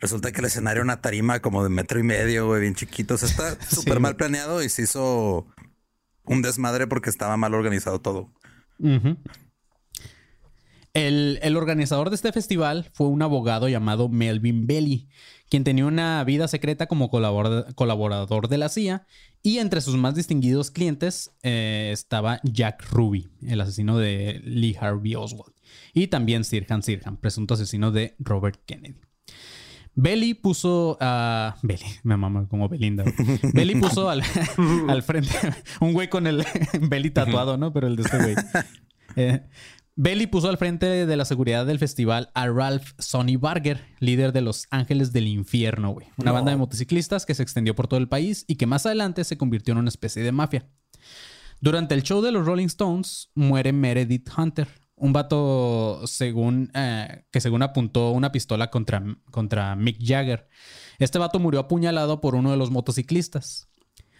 [0.00, 3.14] resulta que el escenario una tarima como de metro y medio, güey, bien chiquito.
[3.14, 5.46] O sea, está súper mal planeado y se hizo
[6.24, 8.32] un desmadre porque estaba mal organizado todo
[10.94, 15.08] el, organizador de este festival fue un abogado llamado Melvin Belly,
[15.48, 19.06] quien tenía una vida secreta como colaborador de la CIA
[19.42, 25.14] y entre sus más distinguidos clientes eh, estaba Jack Ruby, el asesino de Lee Harvey
[25.14, 25.54] Oswald,
[25.94, 29.00] y también Sirhan Sirhan, presunto asesino de Robert Kennedy.
[29.94, 31.56] Belly puso a.
[31.62, 33.04] Belly, me mama como Belinda.
[33.52, 34.22] Belly puso al,
[35.02, 35.30] frente
[35.80, 36.44] un güey con el
[36.80, 37.72] Belly tatuado, ¿no?
[37.72, 38.34] Pero el de este güey.
[39.16, 39.42] Eh,
[39.96, 44.40] Belly puso al frente de la seguridad del festival a Ralph Sonny Barger, líder de
[44.40, 46.06] Los Ángeles del Infierno, güey.
[46.16, 49.24] Una banda de motociclistas que se extendió por todo el país y que más adelante
[49.24, 50.66] se convirtió en una especie de mafia.
[51.60, 54.68] Durante el show de los Rolling Stones muere Meredith Hunter,
[55.00, 60.48] un vato según, eh, que según apuntó una pistola contra, contra Mick Jagger.
[60.98, 63.68] Este vato murió apuñalado por uno de los motociclistas.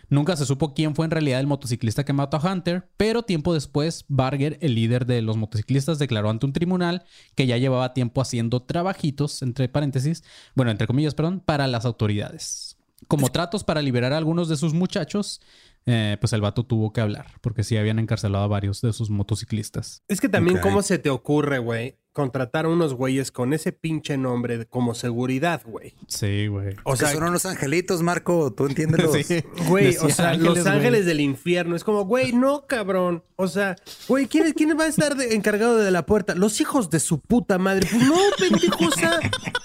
[0.09, 3.55] Nunca se supo quién fue en realidad el motociclista que mató a Hunter, pero tiempo
[3.55, 7.05] después, Barger, el líder de los motociclistas, declaró ante un tribunal
[7.37, 10.25] que ya llevaba tiempo haciendo trabajitos, entre paréntesis,
[10.57, 12.77] bueno, entre comillas, perdón, para las autoridades.
[13.07, 15.41] Como tratos para liberar a algunos de sus muchachos,
[15.87, 19.11] eh, pues el vato tuvo que hablar, porque sí habían encarcelado a varios de sus
[19.11, 20.03] motociclistas.
[20.09, 21.99] Es que también, ¿cómo se te ocurre, güey?
[22.21, 25.95] Contratar a unos güeyes con ese pinche nombre como seguridad, güey.
[26.07, 26.77] Sí, güey.
[26.85, 29.01] O sea, son unos angelitos, Marco, tú entiendes.
[29.31, 29.45] Sí.
[29.69, 31.77] Güey, o sea, los ángeles del infierno.
[31.77, 33.23] Es como, güey, no, cabrón.
[33.37, 36.35] O sea, güey, ¿quién, ¿quién va a estar encargado de la puerta?
[36.35, 37.89] Los hijos de su puta madre.
[37.91, 39.19] Pues no, pendejo, o sea,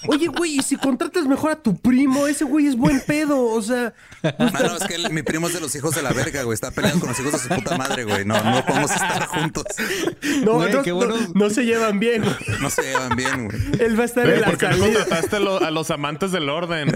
[0.08, 3.62] oye, güey, y si contratas mejor a tu primo, ese güey es buen pedo, o
[3.62, 3.94] sea.
[4.40, 6.54] No, no, es que mi primo es de los hijos de la verga, güey.
[6.54, 8.24] Está peleando con los hijos de su puta madre, güey.
[8.24, 9.66] No, no podemos estar juntos.
[10.46, 12.24] No, no, no, no, se llevan bien,
[12.62, 13.58] No se llevan bien, güey.
[13.80, 16.92] Él va a estar en la ¿Por qué no contrataste a los amantes del orden?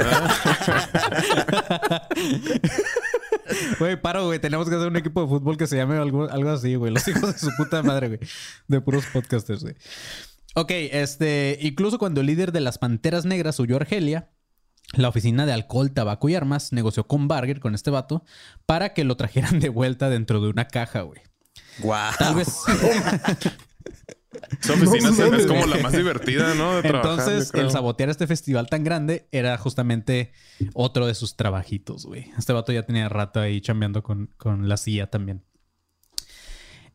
[3.80, 4.40] Güey, paro, güey.
[4.40, 6.94] Tenemos que hacer un equipo de fútbol que se llame algo, algo así, güey.
[6.94, 8.20] Los hijos de su puta madre, güey.
[8.68, 9.76] De puros podcasters, güey.
[10.56, 11.58] Ok, este.
[11.62, 14.30] Incluso cuando el líder de las Panteras Negras huyó a Argelia,
[14.94, 18.24] la oficina de alcohol, tabaco y armas negoció con Barger, con este vato,
[18.66, 21.22] para que lo trajeran de vuelta dentro de una caja, güey.
[21.80, 22.14] Guau.
[22.18, 22.50] Tal vez.
[24.70, 26.80] Oficina es como la más divertida, ¿no?
[26.80, 30.32] Entonces, el sabotear este festival tan grande era justamente
[30.74, 32.32] otro de sus trabajitos, güey.
[32.38, 34.30] Este vato ya tenía rato ahí chambeando con,
[34.68, 35.44] la CIA también.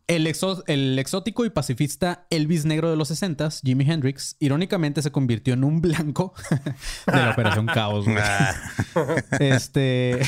[0.06, 0.30] El,
[0.66, 5.64] el, exótico y pacifista Elvis Negro de los 60 Jimi Hendrix, irónicamente se convirtió en
[5.64, 6.34] un blanco
[7.06, 8.04] de la Operación Caos.
[8.04, 8.18] Güey.
[9.40, 10.20] Este,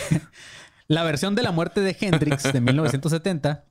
[0.88, 3.66] la versión de la muerte de Hendrix de 1970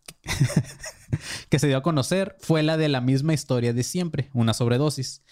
[1.49, 5.23] que se dio a conocer fue la de la misma historia de siempre, una sobredosis,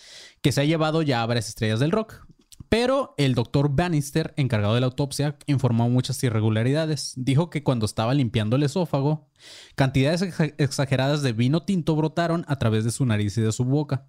[0.41, 2.25] que se ha llevado ya a varias estrellas del rock.
[2.69, 7.13] Pero el doctor Bannister, encargado de la autopsia, informó muchas irregularidades.
[7.15, 9.29] Dijo que cuando estaba limpiando el esófago,
[9.75, 10.23] cantidades
[10.57, 14.07] exageradas de vino tinto brotaron a través de su nariz y de su boca.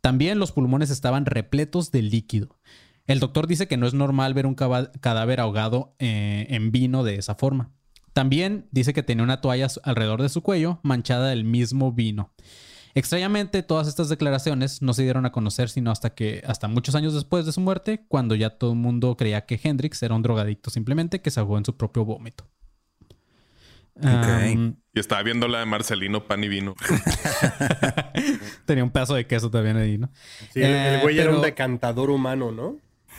[0.00, 2.60] También los pulmones estaban repletos de líquido.
[3.06, 7.16] El doctor dice que no es normal ver un cadáver ahogado eh, en vino de
[7.16, 7.72] esa forma.
[8.18, 12.32] También dice que tenía una toalla alrededor de su cuello manchada del mismo vino.
[12.96, 17.14] Extrañamente, todas estas declaraciones no se dieron a conocer sino hasta que, hasta muchos años
[17.14, 20.68] después de su muerte, cuando ya todo el mundo creía que Hendrix era un drogadicto
[20.68, 22.44] simplemente que se ahogó en su propio vómito.
[24.02, 26.74] y estaba viendo la de Marcelino Pan y Vino.
[28.66, 30.10] Tenía un pedazo de queso también ahí, ¿no?
[30.52, 32.78] Sí, el, eh, güey era un decantador humano, ¿no?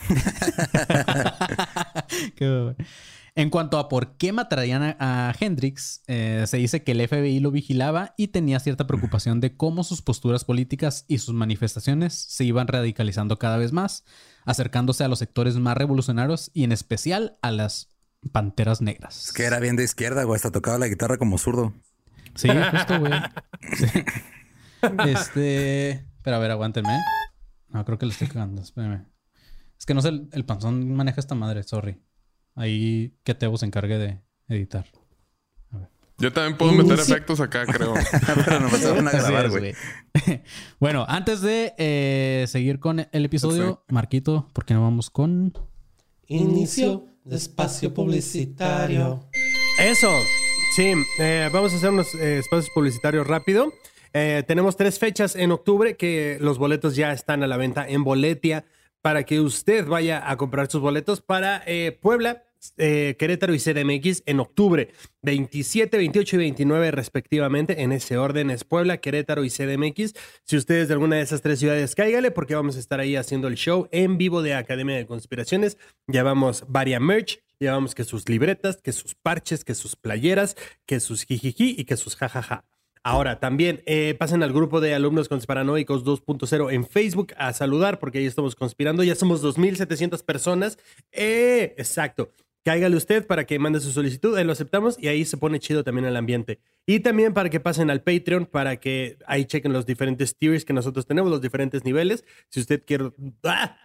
[3.39, 7.51] En cuanto a por qué matarían a, Hendrix, eh, se dice que el FBI lo
[7.51, 12.67] vigilaba y tenía cierta preocupación de cómo sus posturas políticas y sus manifestaciones se iban
[12.67, 14.03] radicalizando cada vez más,
[14.43, 17.95] acercándose a los sectores más revolucionarios y en especial a las
[18.33, 19.27] panteras negras.
[19.27, 20.35] Es que era bien de izquierda, güey.
[20.35, 21.73] Hasta tocaba la guitarra como zurdo.
[22.35, 23.13] Sí, justo, güey.
[25.07, 26.05] Este.
[26.23, 26.99] Pero a ver, aguántenme.
[27.69, 28.61] No, creo que le estoy cagando.
[28.61, 29.05] Espérame.
[29.77, 32.01] Es que no sé, el, panzón maneja esta madre, sorry.
[32.59, 34.19] Ahí que Tebo se encargue de
[34.49, 34.85] editar.
[35.71, 35.87] A ver.
[36.17, 37.93] Yo también puedo meter efectos acá, creo.
[38.45, 39.73] Pero no me a grabar, güey.
[40.79, 45.53] bueno, antes de eh, seguir con el episodio, Marquito, ¿por qué no vamos con.
[46.27, 49.29] Inicio de espacio publicitario.
[49.79, 50.11] Eso.
[50.75, 53.71] Sí, eh, vamos a hacer unos eh, espacios publicitarios rápido.
[54.11, 58.65] tenemos tres fechas en octubre que los boletos ya están a la venta en Boletia
[59.01, 62.43] para que usted vaya a comprar sus boletos para eh, Puebla,
[62.77, 64.89] eh, Querétaro y CDMX en octubre,
[65.21, 67.81] 27, 28 y 29 respectivamente.
[67.81, 70.13] En ese orden es Puebla, Querétaro y CDMX.
[70.43, 73.47] Si ustedes de alguna de esas tres ciudades, cáigale porque vamos a estar ahí haciendo
[73.47, 75.77] el show en vivo de Academia de Conspiraciones.
[76.07, 81.23] Llevamos varias merch, llevamos que sus libretas, que sus parches, que sus playeras, que sus
[81.23, 82.65] jijiji y que sus jajaja.
[83.03, 88.19] Ahora, también eh, pasen al grupo de alumnos conspiranoicos 2.0 en Facebook a saludar porque
[88.19, 89.03] ahí estamos conspirando.
[89.03, 90.77] Ya somos 2.700 personas.
[91.11, 92.33] Eh, exacto.
[92.69, 95.83] Cáigale usted para que mande su solicitud, ahí lo aceptamos y ahí se pone chido
[95.83, 96.59] también el ambiente.
[96.85, 100.73] Y también para que pasen al Patreon, para que ahí chequen los diferentes tiers que
[100.73, 102.25] nosotros tenemos, los diferentes niveles.
[102.49, 103.11] Si usted quiere...
[103.43, 103.75] ¡Ah!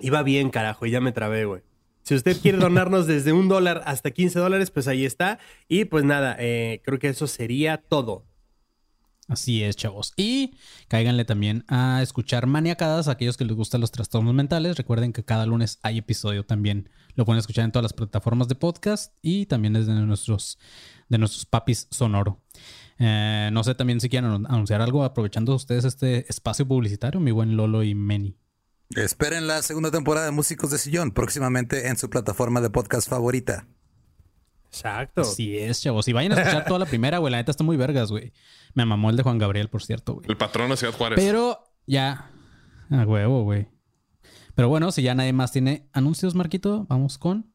[0.00, 1.62] Iba bien, carajo, y ya me trabé, güey.
[2.02, 5.38] Si usted quiere donarnos desde un dólar hasta 15 dólares, pues ahí está.
[5.68, 8.24] Y pues nada, eh, creo que eso sería todo.
[9.28, 10.14] Así es, chavos.
[10.16, 10.54] Y
[10.88, 14.76] cáiganle también a escuchar Maniacadas, a aquellos que les gustan los trastornos mentales.
[14.76, 16.88] Recuerden que cada lunes hay episodio también.
[17.18, 20.56] Lo pueden escuchar en todas las plataformas de podcast y también desde nuestros,
[21.08, 22.44] de nuestros papis sonoro.
[23.00, 27.56] Eh, no sé también si quieren anunciar algo aprovechando ustedes este espacio publicitario, mi buen
[27.56, 28.38] Lolo y Meni.
[28.94, 33.66] Esperen la segunda temporada de Músicos de Sillón próximamente en su plataforma de podcast favorita.
[34.68, 35.22] Exacto.
[35.22, 36.06] Así es, chavos.
[36.06, 37.32] Y vayan a escuchar toda la primera, güey.
[37.32, 38.32] La neta está muy vergas, güey.
[38.74, 40.26] Me mamó el de Juan Gabriel, por cierto, güey.
[40.28, 41.18] El patrón de Ciudad Juárez.
[41.18, 42.30] Pero ya.
[42.92, 43.66] A huevo, güey.
[44.58, 47.46] Pero bueno, si ya nadie más tiene anuncios, Marquito, vamos con.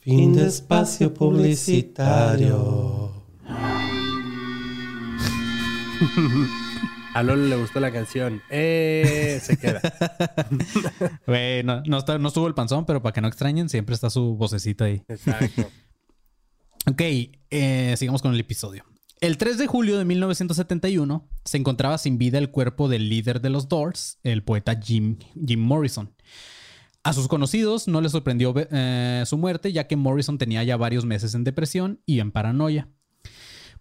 [0.00, 3.24] Fin de espacio publicitario.
[7.14, 8.42] A Lolo le gustó la canción.
[8.50, 9.80] Eh, se queda.
[11.26, 14.36] Güey, no, no, no estuvo el panzón, pero para que no extrañen, siempre está su
[14.36, 15.02] vocecita ahí.
[15.08, 15.62] Exacto.
[16.86, 17.00] Ok,
[17.50, 18.84] eh, sigamos con el episodio.
[19.20, 23.50] El 3 de julio de 1971 se encontraba sin vida el cuerpo del líder de
[23.50, 25.16] los Doors, el poeta Jim,
[25.56, 26.14] Morrison.
[27.02, 31.04] A sus conocidos no les sorprendió eh, su muerte, ya que Morrison tenía ya varios
[31.04, 32.90] meses en depresión y en paranoia.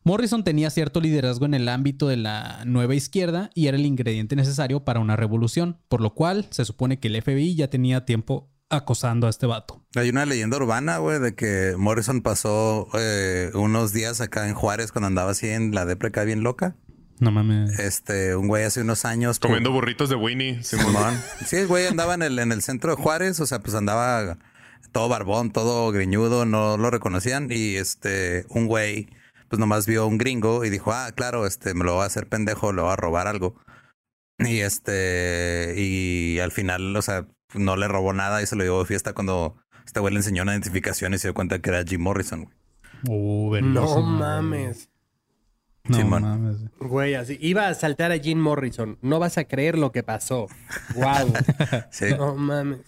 [0.04, 4.36] Morrison tenía cierto liderazgo en el ámbito de la nueva izquierda y era el ingrediente
[4.36, 8.50] necesario para una revolución, por lo cual se supone que el FBI ya tenía tiempo
[8.70, 9.86] acosando a este vato.
[9.96, 14.92] Hay una leyenda urbana, güey, de que Morrison pasó eh, unos días acá en Juárez
[14.92, 16.76] cuando andaba así en la depreca bien loca.
[17.20, 17.80] No mames.
[17.80, 19.40] Este, un güey hace unos años.
[19.40, 20.96] Comiendo burritos de Winnie, Simón.
[21.46, 24.38] sí, el güey andaba en el, en el centro de Juárez, o sea, pues andaba
[24.92, 27.48] todo barbón, todo griñudo, no lo reconocían.
[27.50, 29.10] Y este, un güey,
[29.50, 32.28] pues nomás vio un gringo y dijo, ah, claro, este, me lo va a hacer
[32.28, 33.56] pendejo, lo va a robar algo.
[34.38, 38.80] Y este, y al final, o sea, no le robó nada y se lo llevó
[38.80, 39.56] de fiesta cuando
[39.86, 42.58] este güey le enseñó una identificación y se dio cuenta que era Jim Morrison, güey.
[43.08, 44.90] Uh, no mames.
[45.86, 46.58] No mames.
[46.80, 47.38] Güey, así.
[47.40, 48.98] Iba a saltar a Jim Morrison.
[49.02, 50.48] No vas a creer lo que pasó.
[50.96, 51.34] Wow.
[51.92, 52.08] sí.
[52.18, 52.80] No mames.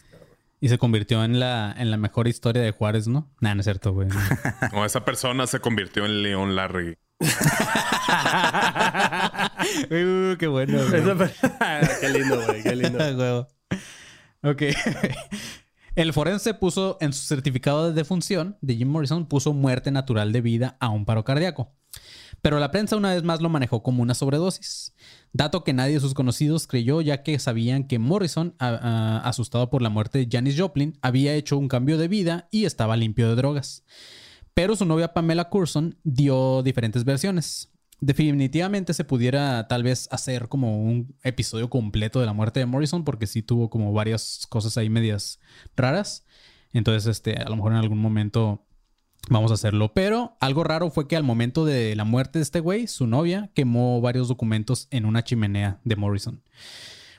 [0.61, 3.31] Y se convirtió en la, en la mejor historia de Juárez, ¿no?
[3.39, 4.09] Nah, no es cierto, güey.
[4.73, 6.97] o esa persona se convirtió en León Larry.
[7.21, 7.25] uh,
[10.37, 10.79] qué bueno.
[10.89, 12.63] qué lindo, güey.
[12.63, 13.47] Qué lindo.
[14.43, 14.63] Ok.
[15.95, 20.41] El forense puso en su certificado de defunción de Jim Morrison, puso muerte natural de
[20.41, 21.73] vida a un paro cardíaco.
[22.41, 24.95] Pero la prensa una vez más lo manejó como una sobredosis.
[25.33, 29.89] Dato que nadie de sus conocidos creyó ya que sabían que Morrison, asustado por la
[29.89, 33.83] muerte de Janis Joplin, había hecho un cambio de vida y estaba limpio de drogas.
[34.53, 37.69] Pero su novia Pamela Curson dio diferentes versiones
[38.01, 43.03] definitivamente se pudiera tal vez hacer como un episodio completo de la muerte de Morrison
[43.03, 45.39] porque sí tuvo como varias cosas ahí medias
[45.75, 46.25] raras.
[46.71, 48.65] Entonces, este, a lo mejor en algún momento
[49.27, 49.93] Vamos a hacerlo.
[49.93, 53.51] Pero algo raro fue que al momento de la muerte de este güey, su novia
[53.53, 56.41] quemó varios documentos en una chimenea de Morrison.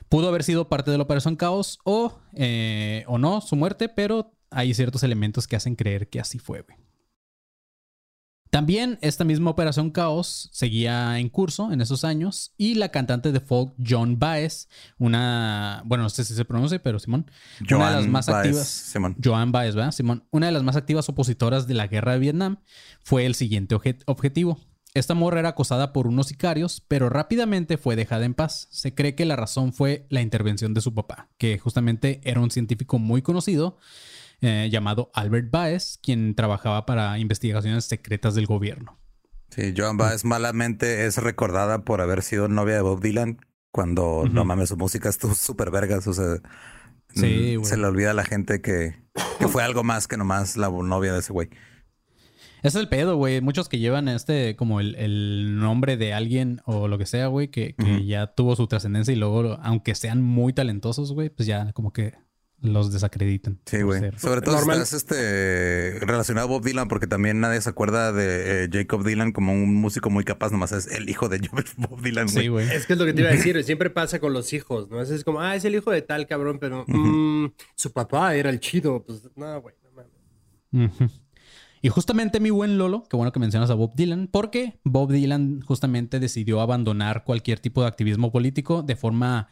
[0.09, 4.33] Pudo haber sido parte de la Operación Caos o, eh, o no su muerte, pero
[4.49, 6.77] hay ciertos elementos que hacen creer que así fue, güey.
[8.51, 13.39] También esta misma Operación Caos seguía en curso en esos años y la cantante de
[13.39, 14.67] folk John Baez,
[14.99, 17.31] una, bueno, no sé si se pronuncia, pero Simón,
[17.71, 19.15] una de las más activas, Simón.
[19.23, 19.93] Joan Baez, ¿verdad?
[19.93, 22.57] Simón, una de las más activas opositoras de la guerra de Vietnam,
[23.01, 24.59] fue el siguiente objetivo.
[24.93, 28.67] Esta morra era acosada por unos sicarios, pero rápidamente fue dejada en paz.
[28.69, 32.51] Se cree que la razón fue la intervención de su papá, que justamente era un
[32.51, 33.77] científico muy conocido
[34.41, 38.99] eh, llamado Albert Baez, quien trabajaba para investigaciones secretas del gobierno.
[39.49, 43.37] Sí, Joan Baez malamente es recordada por haber sido novia de Bob Dylan
[43.71, 46.07] cuando, no mames, su música estuvo súper vergas.
[46.07, 46.37] O sea,
[47.13, 48.95] se le olvida a la gente que,
[49.49, 51.49] fue algo más que nomás la novia de ese güey.
[52.63, 53.41] Ese es el pedo, güey.
[53.41, 57.75] Muchos que llevan este como el, nombre de alguien o lo que sea, güey, que,
[58.05, 62.13] ya tuvo su trascendencia y luego, aunque sean muy talentosos, güey, pues ya como que
[62.61, 63.59] los desacreditan.
[63.65, 64.01] Sí, güey.
[64.17, 64.81] Sobre todo Normal.
[64.81, 69.31] estás este, relacionado a Bob Dylan, porque también nadie se acuerda de eh, Jacob Dylan
[69.31, 71.39] como un músico muy capaz, nomás es el hijo de
[71.77, 72.29] Bob Dylan.
[72.29, 72.69] Sí, güey.
[72.69, 75.01] Es que es lo que te iba a decir, siempre pasa con los hijos, ¿no?
[75.01, 78.59] Es como, ah, es el hijo de tal cabrón, pero mm, su papá era el
[78.59, 79.03] chido.
[79.03, 79.91] Pues no, güey, no
[80.71, 81.21] mames.
[81.83, 85.61] Y justamente mi buen Lolo, qué bueno que mencionas a Bob Dylan, porque Bob Dylan
[85.61, 89.49] justamente decidió abandonar cualquier tipo de activismo político de forma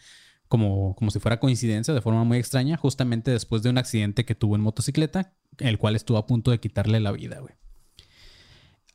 [0.49, 4.35] como, como si fuera coincidencia, de forma muy extraña, justamente después de un accidente que
[4.35, 7.53] tuvo en motocicleta, el cual estuvo a punto de quitarle la vida, güey.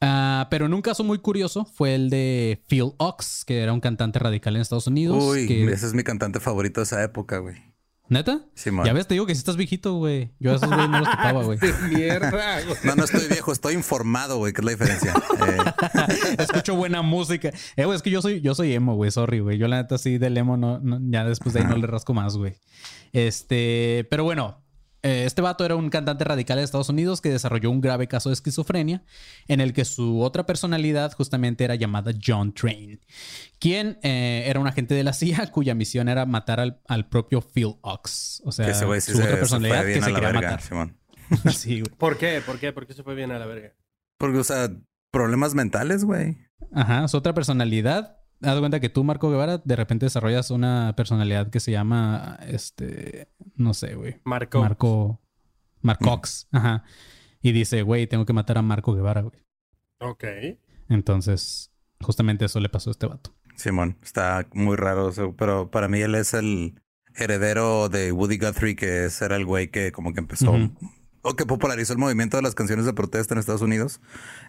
[0.01, 3.81] Ah, pero en un caso muy curioso fue el de Phil Ox, que era un
[3.81, 5.23] cantante radical en Estados Unidos.
[5.23, 7.74] Uy, ese es mi cantante favorito de esa época, güey.
[8.07, 8.45] ¿Neta?
[8.55, 10.35] Sí, Ya ves, te digo que si estás viejito, güey.
[10.39, 11.59] Yo a esos güey no los tocaba, güey.
[11.91, 15.15] mierda, No, no estoy viejo, estoy informado, güey, ¿Qué es la diferencia.
[15.45, 16.37] Eh.
[16.39, 17.51] Escucho buena música.
[17.77, 19.59] Eh, güey, es que yo soy, yo soy emo, güey, sorry, güey.
[19.59, 20.81] Yo la neta sí del emo no,
[21.11, 22.55] ya después de ahí no le rasco más, güey.
[23.13, 24.64] Este, pero bueno,
[25.05, 28.35] este vato era un cantante radical de Estados Unidos que desarrolló un grave caso de
[28.35, 29.03] esquizofrenia
[29.49, 33.01] en el que su otra personalidad justamente era llamada John Train,
[33.59, 37.77] quien eh, era un agente de la CIA cuya misión era matar al, propio Phil
[37.83, 38.41] Ox.
[38.45, 40.61] O sea, su otra personalidad que se quería matar.
[41.53, 42.43] sí, ¿Por qué?
[42.45, 42.73] ¿Por qué?
[42.73, 43.75] ¿Por qué se fue bien a la verga?
[44.19, 44.71] Porque, o sea,
[45.11, 46.39] problemas mentales, güey.
[46.73, 51.51] Ajá, su otra personalidad haz cuenta que tú, Marco Guevara, de repente desarrollas una personalidad
[51.51, 54.17] que se llama, este, no sé, güey.
[54.25, 54.61] Marco.
[54.61, 55.21] Marco.
[55.83, 56.49] Marcox.
[56.51, 56.85] Ajá.
[57.43, 59.39] Y dice, güey, tengo que matar a Marco Guevara, güey.
[60.01, 60.25] Ok.
[60.89, 61.71] Entonces,
[62.01, 63.35] justamente eso le pasó a este vato.
[63.57, 66.81] Simón, está muy raro, pero para mí él es el
[67.15, 70.53] heredero de Woody Guthrie, que era el güey que como que empezó
[71.25, 74.01] o que popularizó el movimiento de las canciones de protesta en Estados Unidos.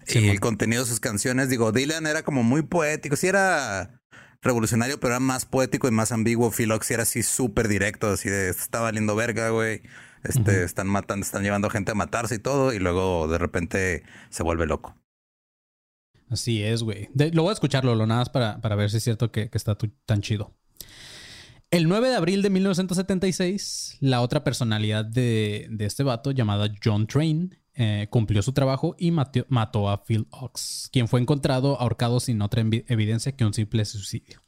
[0.07, 4.01] y el contenido de sus canciones, digo, Dylan era como muy poético, sí era
[4.41, 6.51] revolucionario, pero era más poético y más ambiguo.
[6.51, 9.81] Philox era así súper directo, así de está valiendo verga, güey.
[10.23, 14.43] Este, están matando, están llevando gente a matarse y todo, y luego de repente se
[14.43, 14.95] vuelve loco.
[16.29, 17.09] Así es, güey.
[17.33, 19.57] Lo voy a escucharlo, lo nada más para, para ver si es cierto que, que
[19.57, 20.55] está tan chido.
[21.75, 27.53] El 9 de abril de 1976, la otra personalidad de, este vato, llamada John Train,
[27.73, 32.61] eh, cumplió su trabajo y mató, a Phil Ox, quien fue encontrado ahorcado sin otra
[32.61, 34.41] evidencia que un simple suicidio.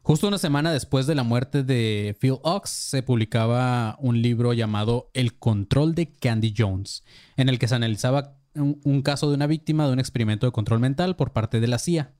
[0.00, 5.10] Justo una semana después de la muerte de Phil Ox, se publicaba un libro llamado
[5.12, 7.04] El control de Candy Jones,
[7.36, 10.80] en el que se analizaba un caso de una víctima de un experimento de control
[10.80, 12.14] mental por parte de la CIA.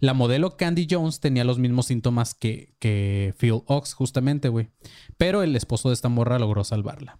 [0.00, 4.70] La modelo Candy Jones tenía los mismos síntomas que, Phil Ox, justamente, güey.
[5.16, 7.18] Pero el esposo de esta morra logró salvarla.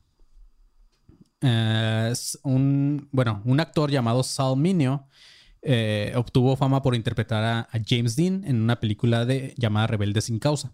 [2.43, 5.09] un, bueno, un actor llamado Sal Mineo
[5.62, 10.39] eh, obtuvo fama por interpretar a, James Dean en una película de, llamada Rebelde sin
[10.39, 10.72] causa.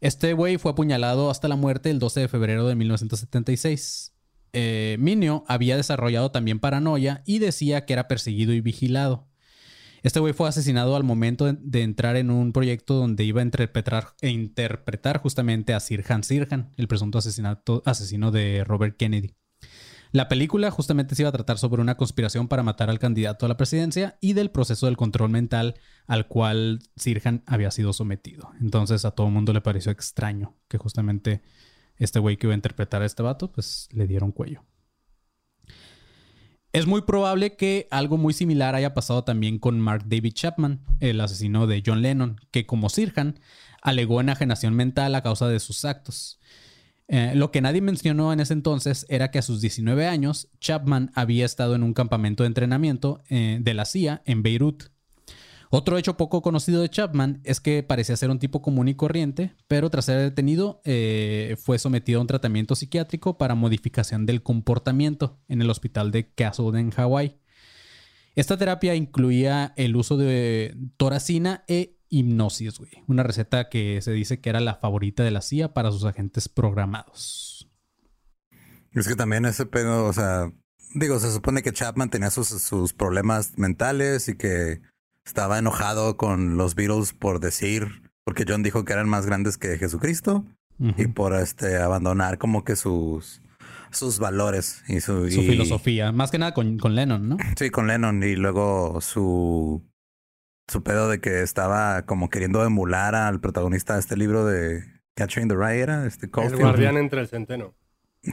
[0.00, 4.12] Este güey fue apuñalado hasta la muerte el 12 de febrero de 1976.
[4.52, 9.28] Eh, Mineo había desarrollado también paranoia y decía que era perseguido y vigilado.
[10.02, 14.14] Este güey fue asesinado al momento de, entrar en un proyecto donde iba a interpretar,
[14.20, 19.34] e interpretar justamente a Sirhan Sirhan, el presunto asesinato, asesino de Robert Kennedy.
[20.12, 23.48] La película justamente se iba a tratar sobre una conspiración para matar al candidato a
[23.48, 25.74] la presidencia y del proceso del control mental
[26.06, 28.50] al cual Sirhan había sido sometido.
[28.60, 31.42] Entonces a todo el mundo le pareció extraño que justamente
[31.96, 34.64] este güey que iba a interpretar a este vato, pues le dieron cuello.
[36.76, 41.18] Es muy probable que algo muy similar haya pasado también con Mark David Chapman, el
[41.22, 43.40] asesino de John Lennon, que como Sirhan
[43.80, 46.38] alegó enajenación mental a causa de sus actos.
[47.08, 51.12] Eh, lo que nadie mencionó en ese entonces era que a sus 19 años, Chapman
[51.14, 54.90] había estado en un campamento de entrenamiento eh, de la CIA en Beirut.
[55.70, 59.54] Otro hecho poco conocido de Chapman es que parecía ser un tipo común y corriente,
[59.66, 65.40] pero tras ser detenido eh, fue sometido a un tratamiento psiquiátrico para modificación del comportamiento
[65.48, 67.36] en el hospital de Castle en Hawái.
[68.34, 72.90] Esta terapia incluía el uso de toracina e hipnosis, güey.
[73.08, 76.48] Una receta que se dice que era la favorita de la CIA para sus agentes
[76.48, 77.68] programados.
[78.92, 80.52] Es que también ese pedo, o sea,
[80.94, 84.80] digo, se supone que Chapman tenía sus, sus problemas mentales y que
[85.26, 89.76] estaba enojado con los Beatles por decir, porque John dijo que eran más grandes que
[89.76, 90.44] Jesucristo
[90.78, 93.42] y por este abandonar como que sus
[93.90, 96.12] sus valores y su, su filosofía.
[96.12, 97.36] Más que nada con, con, Lennon, ¿no?
[97.56, 98.22] Sí, con Lennon.
[98.22, 99.82] Y luego su,
[100.68, 104.84] su pedo de que estaba como queriendo emular al protagonista de este libro de
[105.16, 107.74] Catching the Rye, era este El guardián entre el centeno.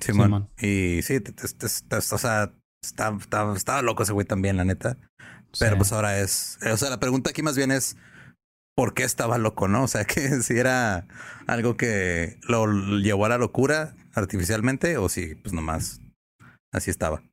[0.01, 0.49] Sí, man.
[0.59, 4.97] Y sí, o sea, estaba, estaba, loco ese güey también, la neta.
[5.59, 7.95] Pero pues ahora es, o sea, la pregunta aquí más bien es,
[8.75, 9.83] ¿por qué estaba loco, no?
[9.83, 11.07] O sea, que si era
[11.47, 12.65] algo que lo
[12.99, 16.01] llevó a la locura artificialmente o si pues nomás
[16.71, 17.23] así estaba.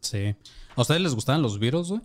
[0.00, 0.36] Sí.
[0.76, 2.00] ¿A ustedes les gustaban los Beatles, güey?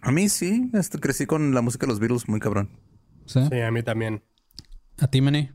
[0.00, 2.70] A mí sí, este, crecí con la música de los Beatles muy cabrón.
[3.26, 4.22] Sí, sí a mí también.
[4.98, 5.50] ¿A ti, Manny?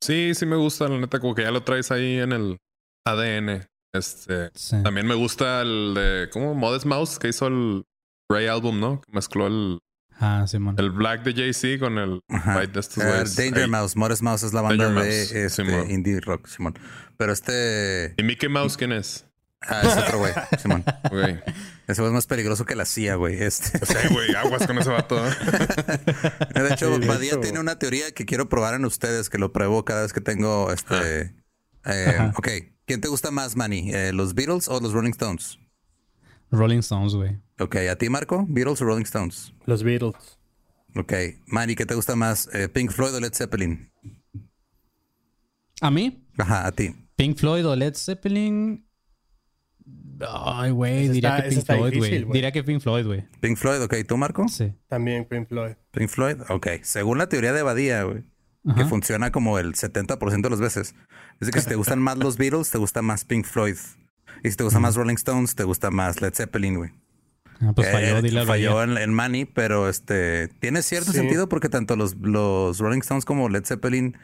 [0.00, 2.58] Sí, sí me gusta, la neta, como que ya lo traes ahí en el
[3.06, 3.68] ADN.
[3.94, 4.50] Este,
[4.82, 6.54] también me gusta el de, ¿cómo?
[6.54, 7.84] Modest Mouse, que hizo el
[8.32, 9.00] Ray Album, ¿no?
[9.00, 9.78] Que mezcló el,
[10.18, 10.76] Ah, Simón.
[10.78, 13.96] El Black de Jay-Z con el White de estos uh, Danger Mouse.
[13.96, 15.62] Modest Mouse es la banda de este,
[15.92, 16.78] indie rock, Simón.
[17.16, 18.14] Pero este...
[18.16, 19.26] ¿Y Mickey Mouse quién es?
[19.62, 20.84] Ah, es otro güey, Simón.
[21.10, 21.40] Güey.
[21.86, 23.42] Ese güey es más peligroso que la CIA, güey.
[23.42, 23.78] Este.
[23.80, 25.24] O sea, güey, aguas con ese vato.
[25.24, 25.30] ¿eh?
[26.54, 30.02] de hecho, Badía tiene una teoría que quiero probar en ustedes, que lo pruebo cada
[30.02, 31.34] vez que tengo este.
[31.84, 32.48] Eh, ok.
[32.86, 33.92] ¿Quién te gusta más, Manny?
[33.92, 35.58] Eh, ¿Los Beatles o los Rolling Stones?
[36.52, 37.38] Rolling Stones, güey.
[37.58, 38.44] Ok, ¿a ti, Marco?
[38.48, 39.52] ¿Beatles o Rolling Stones?
[39.66, 40.38] Los Beatles.
[40.94, 41.12] Ok.
[41.46, 42.48] Manny, ¿qué te gusta más?
[42.52, 43.90] Eh, ¿Pink Floyd o Led Zeppelin?
[45.80, 46.24] ¿A mí?
[46.38, 46.94] Ajá, a ti.
[47.16, 48.86] ¿Pink Floyd o Led Zeppelin?
[50.28, 52.24] Ay, güey, diría que Pink Floyd, güey.
[52.32, 53.24] Diría que Pink Floyd, güey.
[53.40, 53.94] Pink Floyd, ok.
[54.06, 54.46] ¿Tú, Marco?
[54.48, 54.72] Sí.
[54.88, 55.72] También Pink Floyd.
[55.90, 56.68] Pink Floyd, ok.
[56.82, 58.22] Según la teoría de Badía, güey,
[58.76, 60.94] que funciona como el 70% de las veces,
[61.40, 63.76] es que si te gustan más los Beatles, te gusta más Pink Floyd.
[64.42, 66.90] Y si te gusta más Rolling Stones, te gusta más Led Zeppelin, güey.
[67.60, 71.68] Ah, pues falló, eh, dile Falló en, en, Manny, pero este tiene cierto sentido porque
[71.68, 74.16] tanto los, los Rolling Stones como Led Zeppelin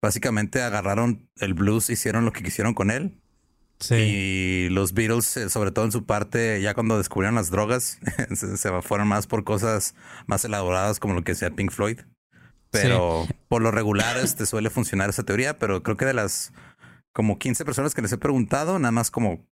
[0.00, 3.20] básicamente agarraron el blues, hicieron lo que quisieron con él.
[3.80, 3.94] Sí.
[3.94, 7.98] Y los Beatles, eh, sobre todo en su parte, ya cuando descubrieron las drogas,
[8.34, 9.94] se, fueron más por cosas
[10.26, 12.00] más elaboradas como lo que decía Pink Floyd.
[12.70, 16.52] Pero por lo regular este, suele funcionar esa teoría, pero creo que de las
[17.12, 19.46] como 15 personas que les he preguntado, nada más como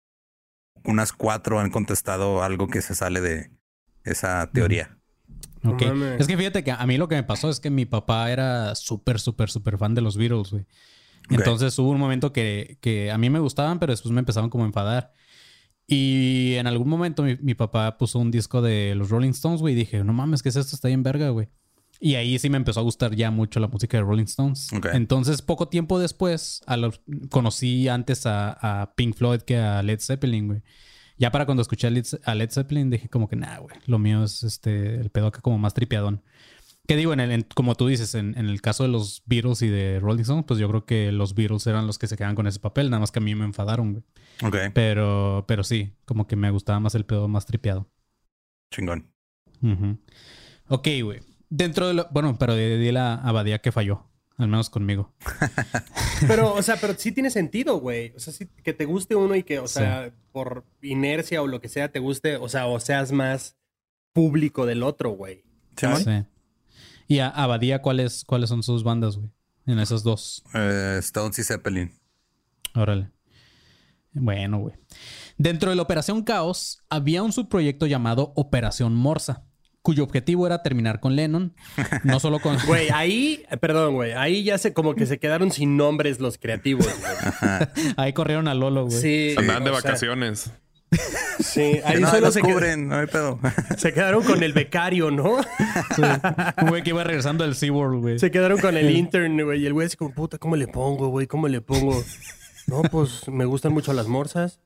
[0.85, 3.51] unas cuatro han contestado algo que se sale de
[4.05, 4.99] esa teoría.
[5.65, 5.83] Ok.
[6.19, 8.75] es que fíjate que a mí lo que me pasó es que mi papá era
[8.75, 10.67] súper, súper, súper fan de los Beatles, güey.
[11.29, 14.65] Entonces hubo un momento que, que, a mí me gustaban, pero después me empezaban como
[14.65, 15.13] a enfadar.
[15.87, 19.77] Y en algún momento mi, papá puso un disco de los Rolling Stones, güey, y
[19.77, 20.77] dije, no mames, ¿qué es esto?
[20.77, 21.49] Está bien verga, güey.
[22.03, 24.69] Y ahí sí me empezó a gustar ya mucho la música de Rolling Stones.
[24.95, 26.79] Entonces, poco tiempo después, a
[27.29, 30.63] conocí antes a, Pink Floyd que a Led Zeppelin, güey.
[31.19, 34.43] Ya para cuando escuché a Led, Zeppelin dije como que, nah, güey, lo mío es
[34.43, 36.23] este, el pedo acá como más tripiadón.
[36.89, 37.13] ¿Qué digo?
[37.13, 40.47] En el, como tú dices, en, el caso de los Beatles y de Rolling Stones,
[40.49, 43.01] pues yo creo que los Beatles eran los que se quedan con ese papel, nada
[43.01, 44.05] más que a mí me enfadaron, güey.
[44.43, 44.73] Ok.
[44.73, 47.87] Pero, pero sí, como que me gustaba más el pedo más tripiado.
[48.73, 49.13] Chingón.
[50.69, 51.30] Ok, güey.
[51.51, 52.09] Dentro de lo...
[52.11, 54.07] Bueno, pero di la abadía que falló.
[54.39, 55.13] Al menos conmigo.
[56.27, 58.15] pero, o sea, pero sí tiene sentido, güey.
[58.17, 61.61] O sea, sí, que te guste uno y que, o sea, por inercia o lo
[61.61, 63.59] que sea, te guste, o sea, o seas más
[64.15, 65.45] público del otro, güey.
[65.77, 66.25] Sí.
[67.07, 69.31] ¿Y a Abadía cuáles, cuáles son sus bandas, güey?
[69.67, 70.43] En esas dos.
[70.55, 71.93] Eh, Stones y Zeppelin.
[72.75, 73.11] Órale.
[74.13, 74.75] Bueno, güey.
[75.37, 79.50] Dentro de la Operación Caos había un subproyecto llamado Operación Morsa
[79.83, 81.55] cuyo objetivo era terminar con Lennon,
[82.05, 82.57] no solo con...
[82.67, 86.87] Güey, ahí, perdón, güey, ahí ya se como que se quedaron sin nombres los creativos,
[86.87, 87.93] güey.
[87.97, 89.01] ahí corrieron a Lolo, güey.
[89.01, 89.35] Sí.
[89.37, 90.51] Andaban de vacaciones.
[91.39, 93.39] Sí, ahí solo se cubren, no hay pedo.
[93.79, 95.37] Se quedaron con el becario, ¿no?
[95.37, 98.19] Un güey que iba regresando del SeaWorld, güey.
[98.19, 99.63] Se quedaron con el intern, güey.
[99.63, 101.27] Y el güey así como, puta, ¿cómo le pongo, güey?
[101.27, 102.03] ¿Cómo le pongo?
[102.67, 104.61] No, pues me gustan mucho las morsas.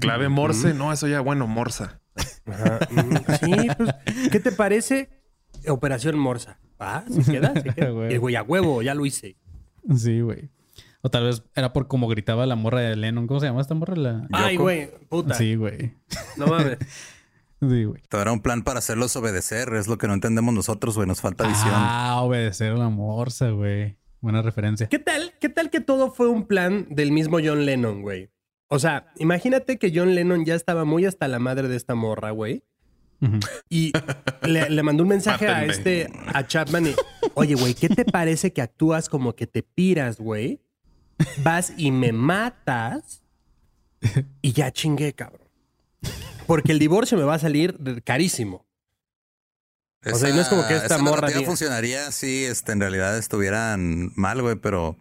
[0.00, 2.00] Clave morse, no, eso ya, bueno, morsa.
[3.40, 3.94] Sí, pues,
[4.30, 5.10] ¿qué te parece?
[5.68, 6.58] Operación Morsa.
[6.78, 7.88] Ah, se queda, se queda.
[8.08, 9.36] el güey a huevo, ya lo hice.
[9.96, 10.50] Sí, güey.
[11.02, 13.26] O tal vez era por como gritaba la morra de Lennon.
[13.26, 13.96] ¿Cómo se llama esta morra?
[13.96, 14.28] La...
[14.32, 15.34] Ay, güey, puta.
[15.34, 15.94] Sí, güey.
[16.36, 16.78] No mames.
[17.60, 18.02] Sí, güey.
[18.08, 19.72] Todo era un plan para hacerlos obedecer.
[19.74, 21.06] Es lo que no entendemos nosotros, güey.
[21.06, 21.70] Nos falta visión.
[21.72, 23.96] Ah, obedecer a la morsa, güey.
[24.22, 24.86] Buena referencia.
[24.86, 25.34] ¿Qué tal?
[25.40, 28.30] ¿Qué tal que todo fue un plan del mismo John Lennon, güey?
[28.68, 32.30] O sea, imagínate que John Lennon ya estaba muy hasta la madre de esta morra,
[32.30, 32.62] güey.
[33.68, 33.92] Y
[34.42, 36.94] le, le mandó un mensaje a este, a Chapman y,
[37.34, 40.60] oye, güey, ¿qué te parece que actúas como que te piras, güey?
[41.42, 43.22] Vas y me matas
[44.40, 45.48] y ya chingué, cabrón.
[46.46, 48.66] Porque el divorcio me va a salir carísimo.
[50.04, 54.10] O sea, y no es como que esta morra funcionaría si este, en realidad estuvieran
[54.16, 54.96] mal, güey, pero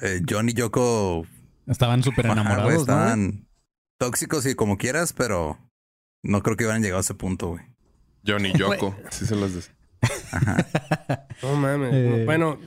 [0.00, 1.26] eh, John y Yoko
[1.66, 3.46] Estaban súper enamorados, estaban
[3.98, 5.58] tóxicos y como quieras, pero
[6.22, 7.62] no creo que hubieran llegado a ese punto, güey.
[8.26, 8.94] Johnny Yoko.
[9.10, 9.70] Sí se los dice.
[11.42, 11.90] No mames.
[11.92, 12.22] Eh.
[12.24, 12.58] Bueno,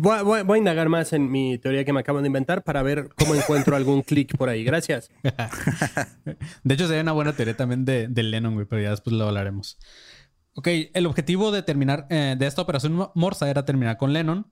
[0.00, 2.26] voy, a- voy a- voy a indagar más en mi teoría que me acabo de
[2.26, 4.64] inventar para ver cómo encuentro algún clic por ahí.
[4.64, 5.10] Gracias.
[6.64, 9.26] De hecho, sería una buena teoría también de, de Lennon, güey, pero ya después lo
[9.26, 9.78] hablaremos.
[10.54, 14.46] Ok, el objetivo de terminar, eh, de esta operación Mo- Morsa era terminar con Lennon.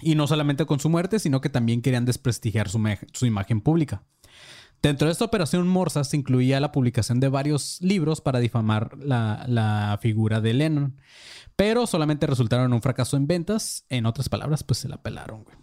[0.00, 4.04] Y no solamente con su muerte, sino que también querían desprestigiar su, imagen pública.
[4.80, 9.44] Dentro de esta operación Morsa se incluía la publicación de varios libros para difamar la,
[9.48, 11.00] la figura de Lennon.
[11.56, 13.84] Pero solamente resultaron un fracaso en ventas.
[13.88, 15.56] En otras palabras, pues se la pelaron, güey.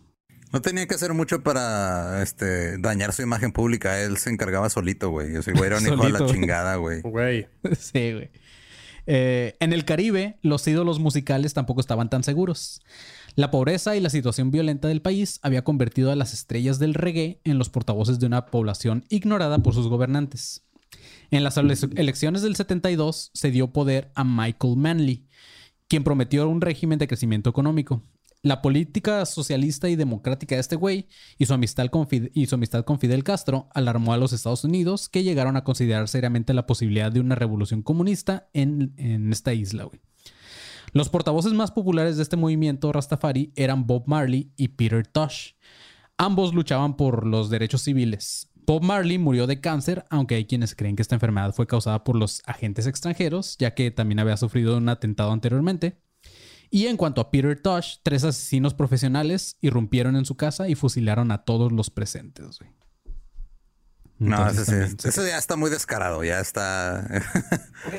[0.51, 4.01] No tenía que hacer mucho para este dañar su imagen pública.
[4.01, 5.35] Él se encargaba solito, güey.
[5.35, 7.01] Ese güey era un hijo de la chingada, güey.
[7.01, 7.47] Güey.
[7.79, 8.31] Sí, güey.
[9.07, 12.81] Eh, en el Caribe, los ídolos musicales tampoco estaban tan seguros.
[13.35, 17.41] La pobreza y la situación violenta del país había convertido a las estrellas del reggae
[17.43, 20.63] en los portavoces de una población ignorada por sus gobernantes.
[21.31, 25.27] En las ele- elecciones del 72 se dio poder a Michael Manley,
[25.87, 28.01] quien prometió un régimen de crecimiento económico.
[28.45, 31.07] La política socialista y democrática de este güey
[31.39, 34.63] y su amistad con, Fide- y su amistad con Fidel Castro alarmó a los Estados
[34.63, 39.55] Unidos que llegaron a considerar seriamente la posibilidad de una revolución comunista en, en esta
[39.55, 39.99] isla, güey.
[40.93, 45.53] Los portavoces más populares de este movimiento Rastafari eran Bob Marley y Peter Tosh.
[46.15, 48.51] Ambos luchaban por los derechos civiles.
[48.67, 52.15] Bob Marley murió de cáncer, aunque hay quienes creen que esta enfermedad fue causada por
[52.15, 55.97] los agentes extranjeros, ya que también había sufrido un atentado anteriormente.
[56.75, 61.31] Y en cuanto a Peter Tosh, tres asesinos profesionales irrumpieron en su casa y fusilaron
[61.31, 62.59] a todos los presentes.
[62.59, 62.69] güey.
[64.17, 66.21] No, ese, sí- ese ya está muy descarado.
[66.25, 67.07] Ya está.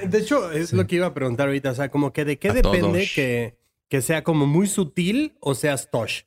[0.07, 1.71] De hecho, es lo que iba a preguntar ahorita.
[1.71, 3.13] O sea, como que de qué A depende todos.
[3.15, 3.59] que,
[3.89, 6.25] que sea como muy sutil o seas Tosh.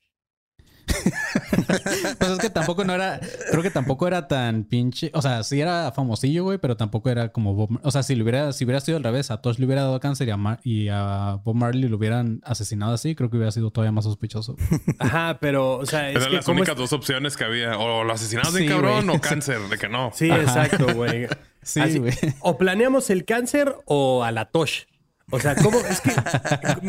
[2.18, 3.20] Pues es que tampoco no era,
[3.52, 7.30] creo que tampoco era tan pinche, o sea, sí era famosillo, güey, pero tampoco era
[7.30, 9.66] como Bob, o sea, si le hubiera, si hubiera sido al revés, a Tosh le
[9.66, 13.30] hubiera dado cáncer y a, Mar- y a Bob Marley lo hubieran asesinado así, creo
[13.30, 14.56] que hubiera sido todavía más sospechoso.
[15.00, 17.78] Ajá, pero, o sea, es Eran que las como únicas es- dos opciones que había.
[17.78, 20.12] O lo asesinabas de Sí, cabrón o cáncer, de que no.
[20.14, 21.28] Sí, exacto, güey.
[21.62, 22.14] Sí, Así, güey.
[22.40, 24.84] O planeamos el cáncer o a la Tosh.
[25.30, 25.78] O sea, ¿cómo?
[25.80, 26.12] Es que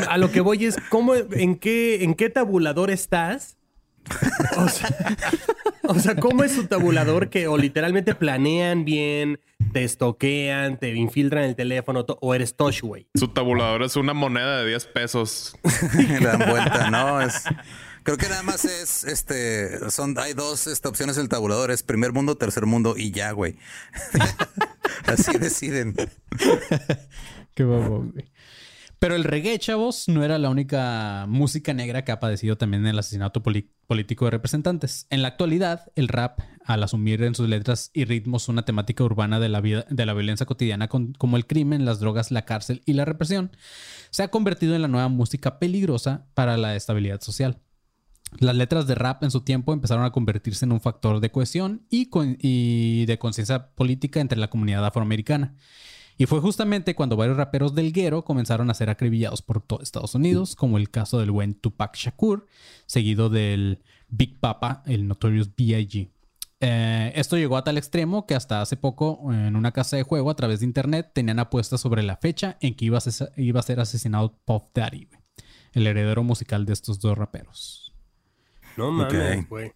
[0.09, 3.59] a lo que voy es, ¿cómo, en qué, en qué tabulador estás?
[4.57, 5.17] O sea,
[5.85, 9.41] o sea, ¿cómo es su tabulador que o literalmente planean bien,
[9.73, 13.09] te estoquean, te infiltran el teléfono o eres Tosh, güey?
[13.15, 15.57] Su tabulador es una moneda de 10 pesos.
[15.97, 17.45] Le dan vuelta, no, es.
[18.03, 22.13] Creo que nada más es, este, son, hay dos este, opciones del tabulador, es primer
[22.13, 23.57] mundo, tercer mundo y ya, güey.
[25.07, 25.95] Así deciden.
[27.55, 28.31] Qué babón, güey.
[29.01, 32.99] Pero el reggae, chavos, no era la única música negra que ha padecido también el
[32.99, 35.07] asesinato político de representantes.
[35.09, 39.41] En la actualidad, el rap, al asumir en sus letras y ritmos una temática urbana
[39.41, 42.93] de la vida, de la violencia cotidiana como el crimen, las drogas, la cárcel y
[42.93, 43.53] la represión,
[44.11, 47.63] se ha convertido en la nueva música peligrosa para la estabilidad social.
[48.39, 51.87] Las letras de rap en su tiempo empezaron a convertirse en un factor de cohesión
[51.89, 55.57] y de conciencia política entre la comunidad afroamericana.
[56.21, 60.15] Y fue justamente cuando varios raperos del guero comenzaron a ser acribillados por todo Estados
[60.15, 62.47] Unidos, como el caso del buen Tupac Shakur,
[62.85, 66.11] seguido del Big Papa, el Notorious B.I.G.
[66.61, 70.29] Eh, esto llegó a tal extremo que hasta hace poco en una casa de juego
[70.29, 73.61] a través de internet tenían apuestas sobre la fecha en que iba a ser, iba
[73.61, 75.21] a ser asesinado Puff Daddy, güey,
[75.73, 77.95] el heredero musical de estos dos raperos.
[78.77, 79.73] No mames, güey.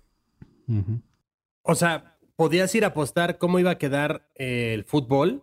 [1.62, 5.42] O sea, podías ir a apostar cómo iba a quedar eh, el fútbol.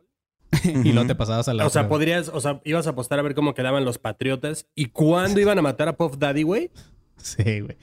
[0.63, 3.19] y luego te pasabas a la O sea, otra, podrías, o sea, ibas a apostar
[3.19, 6.71] a ver cómo quedaban los patriotas y cuándo iban a matar a Puff Daddy, güey.
[7.17, 7.77] Sí, güey.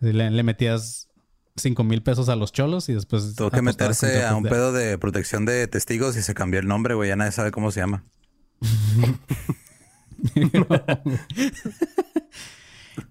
[0.00, 1.08] Le, le metías
[1.56, 3.34] 5 mil pesos a los cholos y después.
[3.34, 6.94] Tuvo que meterse a un pedo de protección de testigos y se cambió el nombre,
[6.94, 7.08] güey.
[7.08, 8.04] Ya nadie sabe cómo se llama.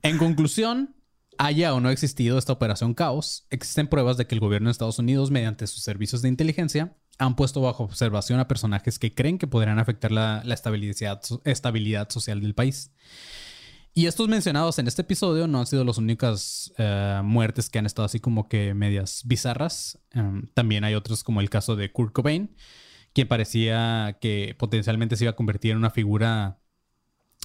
[0.02, 0.96] En conclusión,
[1.38, 5.00] haya o no existido esta operación Caos, existen pruebas de que el gobierno de Estados
[5.00, 9.48] Unidos, mediante sus servicios de inteligencia, han puesto bajo observación a personajes que creen que
[9.48, 12.92] podrían afectar la, estabilidad, social del país.
[13.94, 17.86] Y estos mencionados en este episodio no han sido las únicas eh, muertes que han
[17.86, 20.00] estado así como que medias bizarras.
[20.12, 22.56] Em, también hay otros como el caso de Kurt Cobain,
[23.14, 26.60] quien parecía que potencialmente se iba a convertir en una figura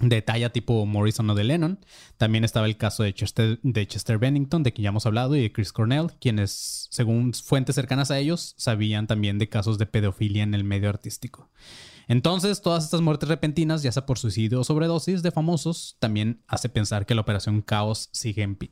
[0.01, 1.79] de talla tipo Morrison o de Lennon.
[2.17, 5.43] También estaba el caso de Chester, de Chester Bennington, de quien ya hemos hablado, y
[5.43, 10.43] de Chris Cornell, quienes, según fuentes cercanas a ellos, sabían también de casos de pedofilia
[10.43, 11.51] en el medio artístico.
[12.09, 16.69] Entonces, todas estas muertes repentinas, ya sea por suicidio o sobredosis de famosos, también hace
[16.69, 18.71] pensar que la operación Caos sigue en pie.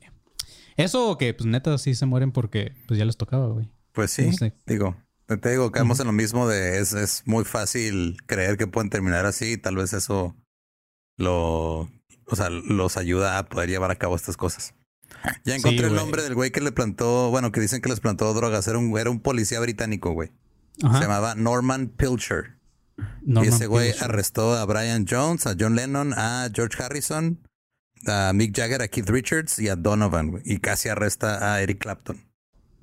[0.75, 3.69] Eso que, pues neta, sí se mueren porque pues ya les tocaba, güey.
[3.93, 4.29] Pues sí,
[4.65, 8.89] digo, te digo, caemos en lo mismo de es, es muy fácil creer que pueden
[8.89, 10.35] terminar así y tal vez eso
[11.19, 11.81] lo,
[12.25, 14.73] o sea, los ayuda a poder llevar a cabo estas cosas.
[15.43, 18.33] Ya encontré el nombre del güey que le plantó, bueno, que dicen que les plantó
[18.33, 18.67] drogas.
[18.67, 20.31] Era un, era un policía británico, güey.
[20.77, 22.57] Se llamaba Norman Pilcher.
[23.25, 27.39] y ese güey arrestó a Brian Jones, a John Lennon, a George Harrison,
[28.07, 30.43] a Mick Jagger, a Keith Richards y a Donovan, güey.
[30.45, 32.23] Y casi arresta a Eric Clapton.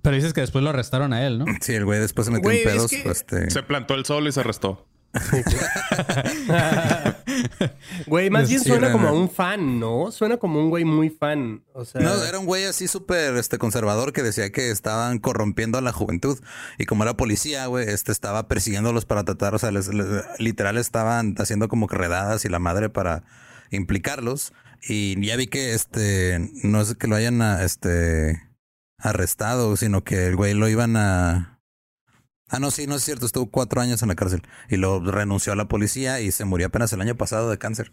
[0.02, 1.46] Pero dices que después lo arrestaron a él, ¿no?
[1.62, 2.92] Sí, el güey después se metió en pedos.
[3.02, 3.50] Pues, este...
[3.50, 4.86] Se plantó el sol y se arrestó.
[8.06, 10.10] güey, más bien suena como a un fan, ¿no?
[10.10, 11.64] Suena como un güey muy fan.
[11.72, 12.00] O sea...
[12.00, 15.92] No, era un güey así súper este, conservador que decía que estaban corrompiendo a la
[15.92, 16.38] juventud.
[16.78, 19.70] Y como era policía, güey, este estaba persiguiéndolos para tratar, o sea,
[20.38, 23.24] literal estaban haciendo como redadas y la madre para
[23.70, 24.52] implicarlos.
[24.88, 28.40] Y ya vi que este no es que lo hayan este
[28.98, 31.55] arrestado, sino que el güey lo iban a
[32.48, 33.26] Ah, no, sí, no es cierto.
[33.26, 36.68] Estuvo cuatro años en la cárcel y lo renunció a la policía y se murió
[36.68, 37.92] apenas el año pasado de cáncer.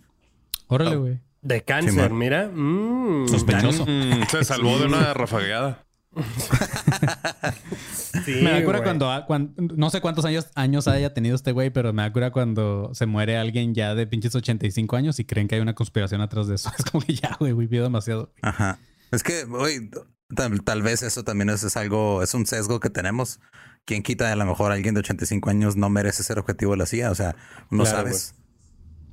[0.68, 1.20] Órale, güey.
[1.42, 2.50] de cáncer, mira.
[2.54, 3.28] Mm.
[3.28, 3.86] Sospechoso.
[3.88, 5.86] Mm, se salvó de una rafagueada.
[8.28, 12.04] me acuerdo cuando, cuando, no sé cuántos años, años haya tenido este güey, pero me
[12.04, 15.74] acuerdo cuando se muere alguien ya de pinches 85 años y creen que hay una
[15.74, 16.72] conspiración atrás de eso.
[16.78, 18.32] Es como que ya, güey, vivió demasiado.
[18.42, 18.78] Ajá.
[19.12, 19.90] Es que, güey,
[20.36, 23.40] tal, vez eso también es, es, algo, es un sesgo que tenemos.
[23.86, 26.86] ¿Quién quita a lo mejor alguien de 85 años no merece ser objetivo de la
[26.86, 27.12] CIA?
[27.12, 27.36] O sea,
[27.70, 28.36] no sabes.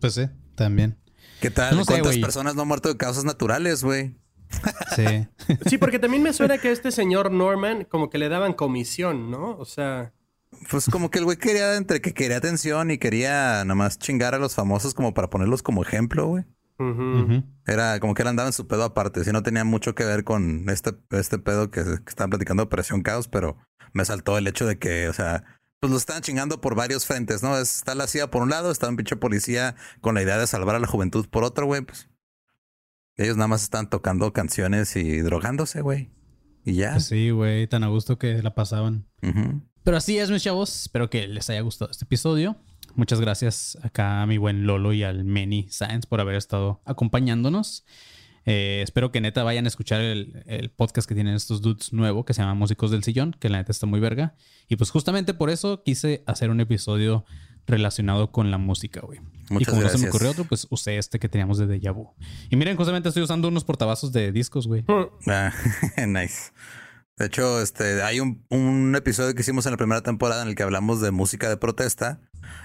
[0.01, 0.99] Pues sí, también.
[1.41, 1.85] ¿Qué tal?
[1.87, 4.17] ¿Cuántas personas no han muerto de causas naturales, güey?
[4.97, 5.29] Sí.
[5.69, 9.57] sí, porque también me suena que este señor Norman como que le daban comisión, ¿no?
[9.57, 10.13] O sea...
[10.69, 14.35] Pues como que el güey quería, entre que quería atención y quería nada más chingar
[14.35, 16.45] a los famosos como para ponerlos como ejemplo, güey.
[17.67, 19.25] Era como que él andaba en su pedo aparte.
[19.25, 22.67] Si no tenía mucho que ver con este, este pedo que, que estaban platicando de
[22.67, 23.57] Operación Caos, pero
[23.93, 25.45] me saltó el hecho de que, o sea,
[25.81, 27.57] pues lo estaban chingando por varios frentes, ¿no?
[27.59, 30.77] Está la CIA por un lado, está un pinche policía con la idea de salvar
[30.77, 32.09] a la juventud por otro, güey, pues.
[33.17, 36.11] Ellos nada más están tocando canciones y drogándose, güey.
[36.65, 36.93] Y ya.
[36.93, 39.07] Pues sí, güey, tan a gusto que la pasaban.
[39.83, 40.83] Pero así es, mis chavos.
[40.83, 42.57] Espero que les haya gustado este episodio.
[42.95, 47.85] Muchas gracias acá a mi buen Lolo y al Many Science por haber estado acompañándonos.
[48.47, 52.35] Eh, espero que neta vayan a escuchar el, podcast que tienen estos dudes nuevo que
[52.35, 54.35] se llama Músicos del Sillón, que la neta está muy verga.
[54.69, 57.25] Y pues justamente por eso quise hacer un episodio
[57.67, 59.21] relacionado con la música, güey.
[59.51, 62.11] y como no se me ocurrió otro, pues usé este que teníamos de Deja Vu.
[62.51, 64.85] Y miren, justamente estoy usando unos portavasos de discos, güey.
[65.27, 65.53] Ah,
[66.07, 66.51] nice.
[67.21, 70.55] De hecho, este, hay un, un, episodio que hicimos en la primera temporada en el
[70.55, 72.19] que hablamos de música de protesta,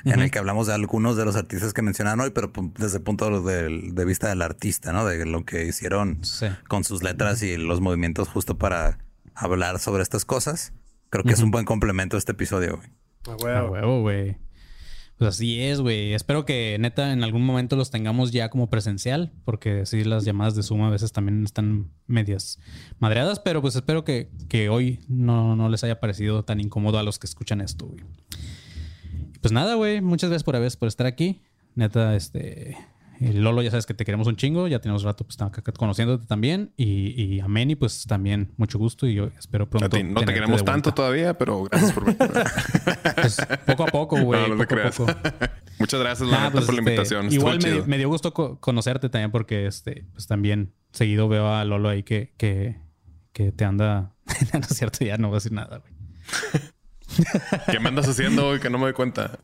[0.05, 3.03] en el que hablamos de algunos de los artistas que mencionaron hoy, pero desde el
[3.03, 5.05] punto de, de vista del artista, ¿no?
[5.05, 6.21] De lo que hicieron
[6.69, 8.99] con sus letras y los movimientos justo para
[9.33, 10.71] hablar sobre estas cosas.
[11.09, 12.89] Creo que es un buen complemento a este episodio, güey.
[13.25, 14.37] A huevo, güey.
[15.17, 16.13] Pues así es, güey.
[16.13, 20.55] Espero que neta en algún momento los tengamos ya como presencial, porque sí, las llamadas
[20.55, 22.59] de Zoom a veces también están medias
[22.99, 27.03] madreadas, pero pues espero que, que hoy no, no, les haya parecido tan incómodo a
[27.03, 28.03] los que escuchan esto, güey.
[29.41, 30.01] Pues nada, güey.
[30.01, 31.41] Muchas gracias por, por estar aquí.
[31.75, 32.77] Neta, este,
[33.19, 34.67] Lolo, ya sabes que te queremos un chingo.
[34.67, 35.37] Ya tenemos rato pues,
[35.77, 36.73] conociéndote también.
[36.77, 39.07] Y, y a Meni, pues también mucho gusto.
[39.07, 39.97] Y yo espero pronto.
[40.03, 42.17] no te queremos tanto todavía, pero gracias por venir.
[43.15, 44.49] pues, poco a poco, güey.
[44.49, 45.13] No, poco a poco.
[45.79, 47.33] Muchas gracias, la pues, por la este, invitación.
[47.33, 52.03] igual me, dio gusto conocerte también, porque este, pues también seguido veo a Lolo ahí
[52.03, 52.79] que, que,
[53.33, 54.13] que te anda.
[54.53, 55.93] no es cierto, ya no voy a decir nada, güey.
[57.71, 59.39] ¿Qué me andas haciendo hoy que no me doy cuenta?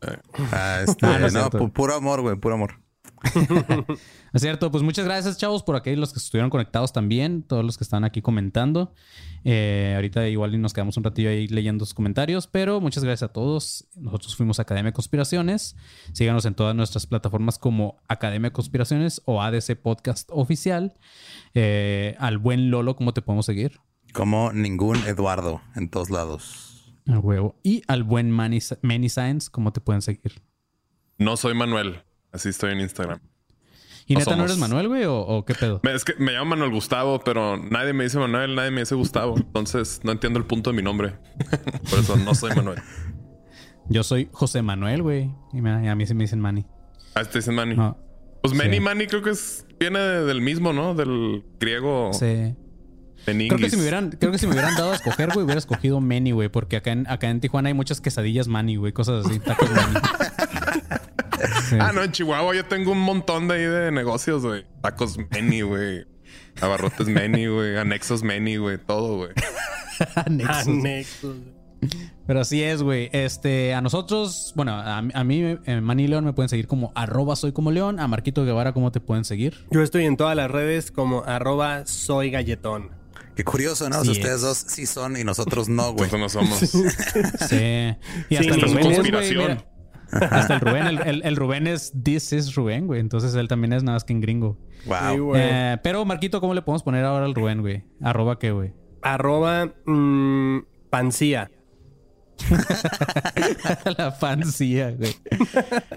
[0.52, 2.81] Ah, este, ah, no, puro amor, güey, puro amor.
[4.32, 7.84] es cierto, pues muchas gracias, chavos, por aquellos que estuvieron conectados también, todos los que
[7.84, 8.94] están aquí comentando.
[9.44, 13.32] Eh, ahorita igual nos quedamos un ratillo ahí leyendo sus comentarios, pero muchas gracias a
[13.32, 13.86] todos.
[13.96, 15.76] Nosotros fuimos Academia de Conspiraciones.
[16.12, 20.94] Síganos en todas nuestras plataformas como Academia de Conspiraciones o ADC Podcast Oficial.
[21.54, 23.80] Eh, al buen Lolo, ¿cómo te podemos seguir?
[24.12, 26.94] Como ningún Eduardo en todos lados.
[27.06, 27.56] Al huevo.
[27.62, 30.42] Y al buen Manny, Science, ¿cómo te pueden seguir?
[31.18, 32.02] No soy Manuel.
[32.32, 33.20] Así estoy en Instagram.
[34.06, 35.04] ¿Y neta no eres Manuel, güey?
[35.06, 35.80] ¿o, qué pedo?
[35.84, 39.36] Es que me llamo Manuel Gustavo, pero nadie me dice Manuel, nadie me dice Gustavo.
[39.36, 41.16] Entonces no entiendo el punto de mi nombre.
[41.90, 42.80] Por eso no soy Manuel.
[43.88, 45.30] Yo soy José Manuel, güey.
[45.52, 46.66] Y a mí se me dicen Manny.
[47.14, 47.76] Ah, te dicen Manny.
[48.42, 50.94] Pues Manny, Manny creo que es, viene del mismo, ¿no?
[50.94, 52.10] Del griego.
[52.12, 52.56] Sí.
[53.24, 55.58] Creo que, si me hubieran, creo que si me hubieran dado a escoger, güey, hubiera
[55.58, 56.48] escogido Manny, güey.
[56.48, 58.92] Porque acá en, acá en Tijuana hay muchas quesadillas Manny, güey.
[58.92, 59.94] Cosas así, tacos Manny.
[61.80, 64.64] Ah, no, en Chihuahua yo tengo un montón de ahí de negocios, güey.
[64.80, 66.06] Tacos Many, güey.
[66.60, 67.76] Abarrotes Many, güey.
[67.76, 68.78] Anexos Many, güey.
[68.78, 69.30] Todo, güey.
[70.14, 71.36] Anexos.
[72.26, 73.10] Pero así es, güey.
[73.12, 77.34] Este, a nosotros, bueno, a, mí, en eh, Manny León me pueden seguir como arroba
[77.34, 77.98] soy como León.
[77.98, 79.66] A Marquito Guevara, ¿cómo te pueden seguir?
[79.70, 82.90] Yo estoy en todas las redes como arroba soy galletón.
[83.34, 84.02] Qué curioso, ¿no?
[84.02, 86.10] ustedes dos sí son y nosotros no, güey.
[86.10, 86.58] Nosotros no somos.
[87.48, 87.96] sí.
[88.28, 89.64] Y hasta sí, conspiración.
[90.12, 90.86] Hasta el Rubén,
[91.24, 93.00] el, Rubén es This is Rubén, güey.
[93.00, 94.58] Entonces él también es nada más que en gringo.
[94.86, 95.34] Wow.
[95.36, 97.84] Eh, pero Marquito, ¿cómo le podemos poner ahora al Rubén, güey?
[98.00, 98.72] Arroba qué, güey.
[99.02, 100.58] Arroba mm,
[100.90, 101.50] pancía.
[103.98, 105.14] La pancía, güey.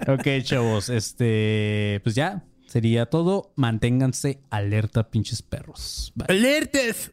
[0.08, 0.88] ok, chavos.
[0.88, 3.52] Este, pues ya sería todo.
[3.56, 6.12] Manténganse alerta, pinches perros.
[6.28, 7.12] ¡Alertes!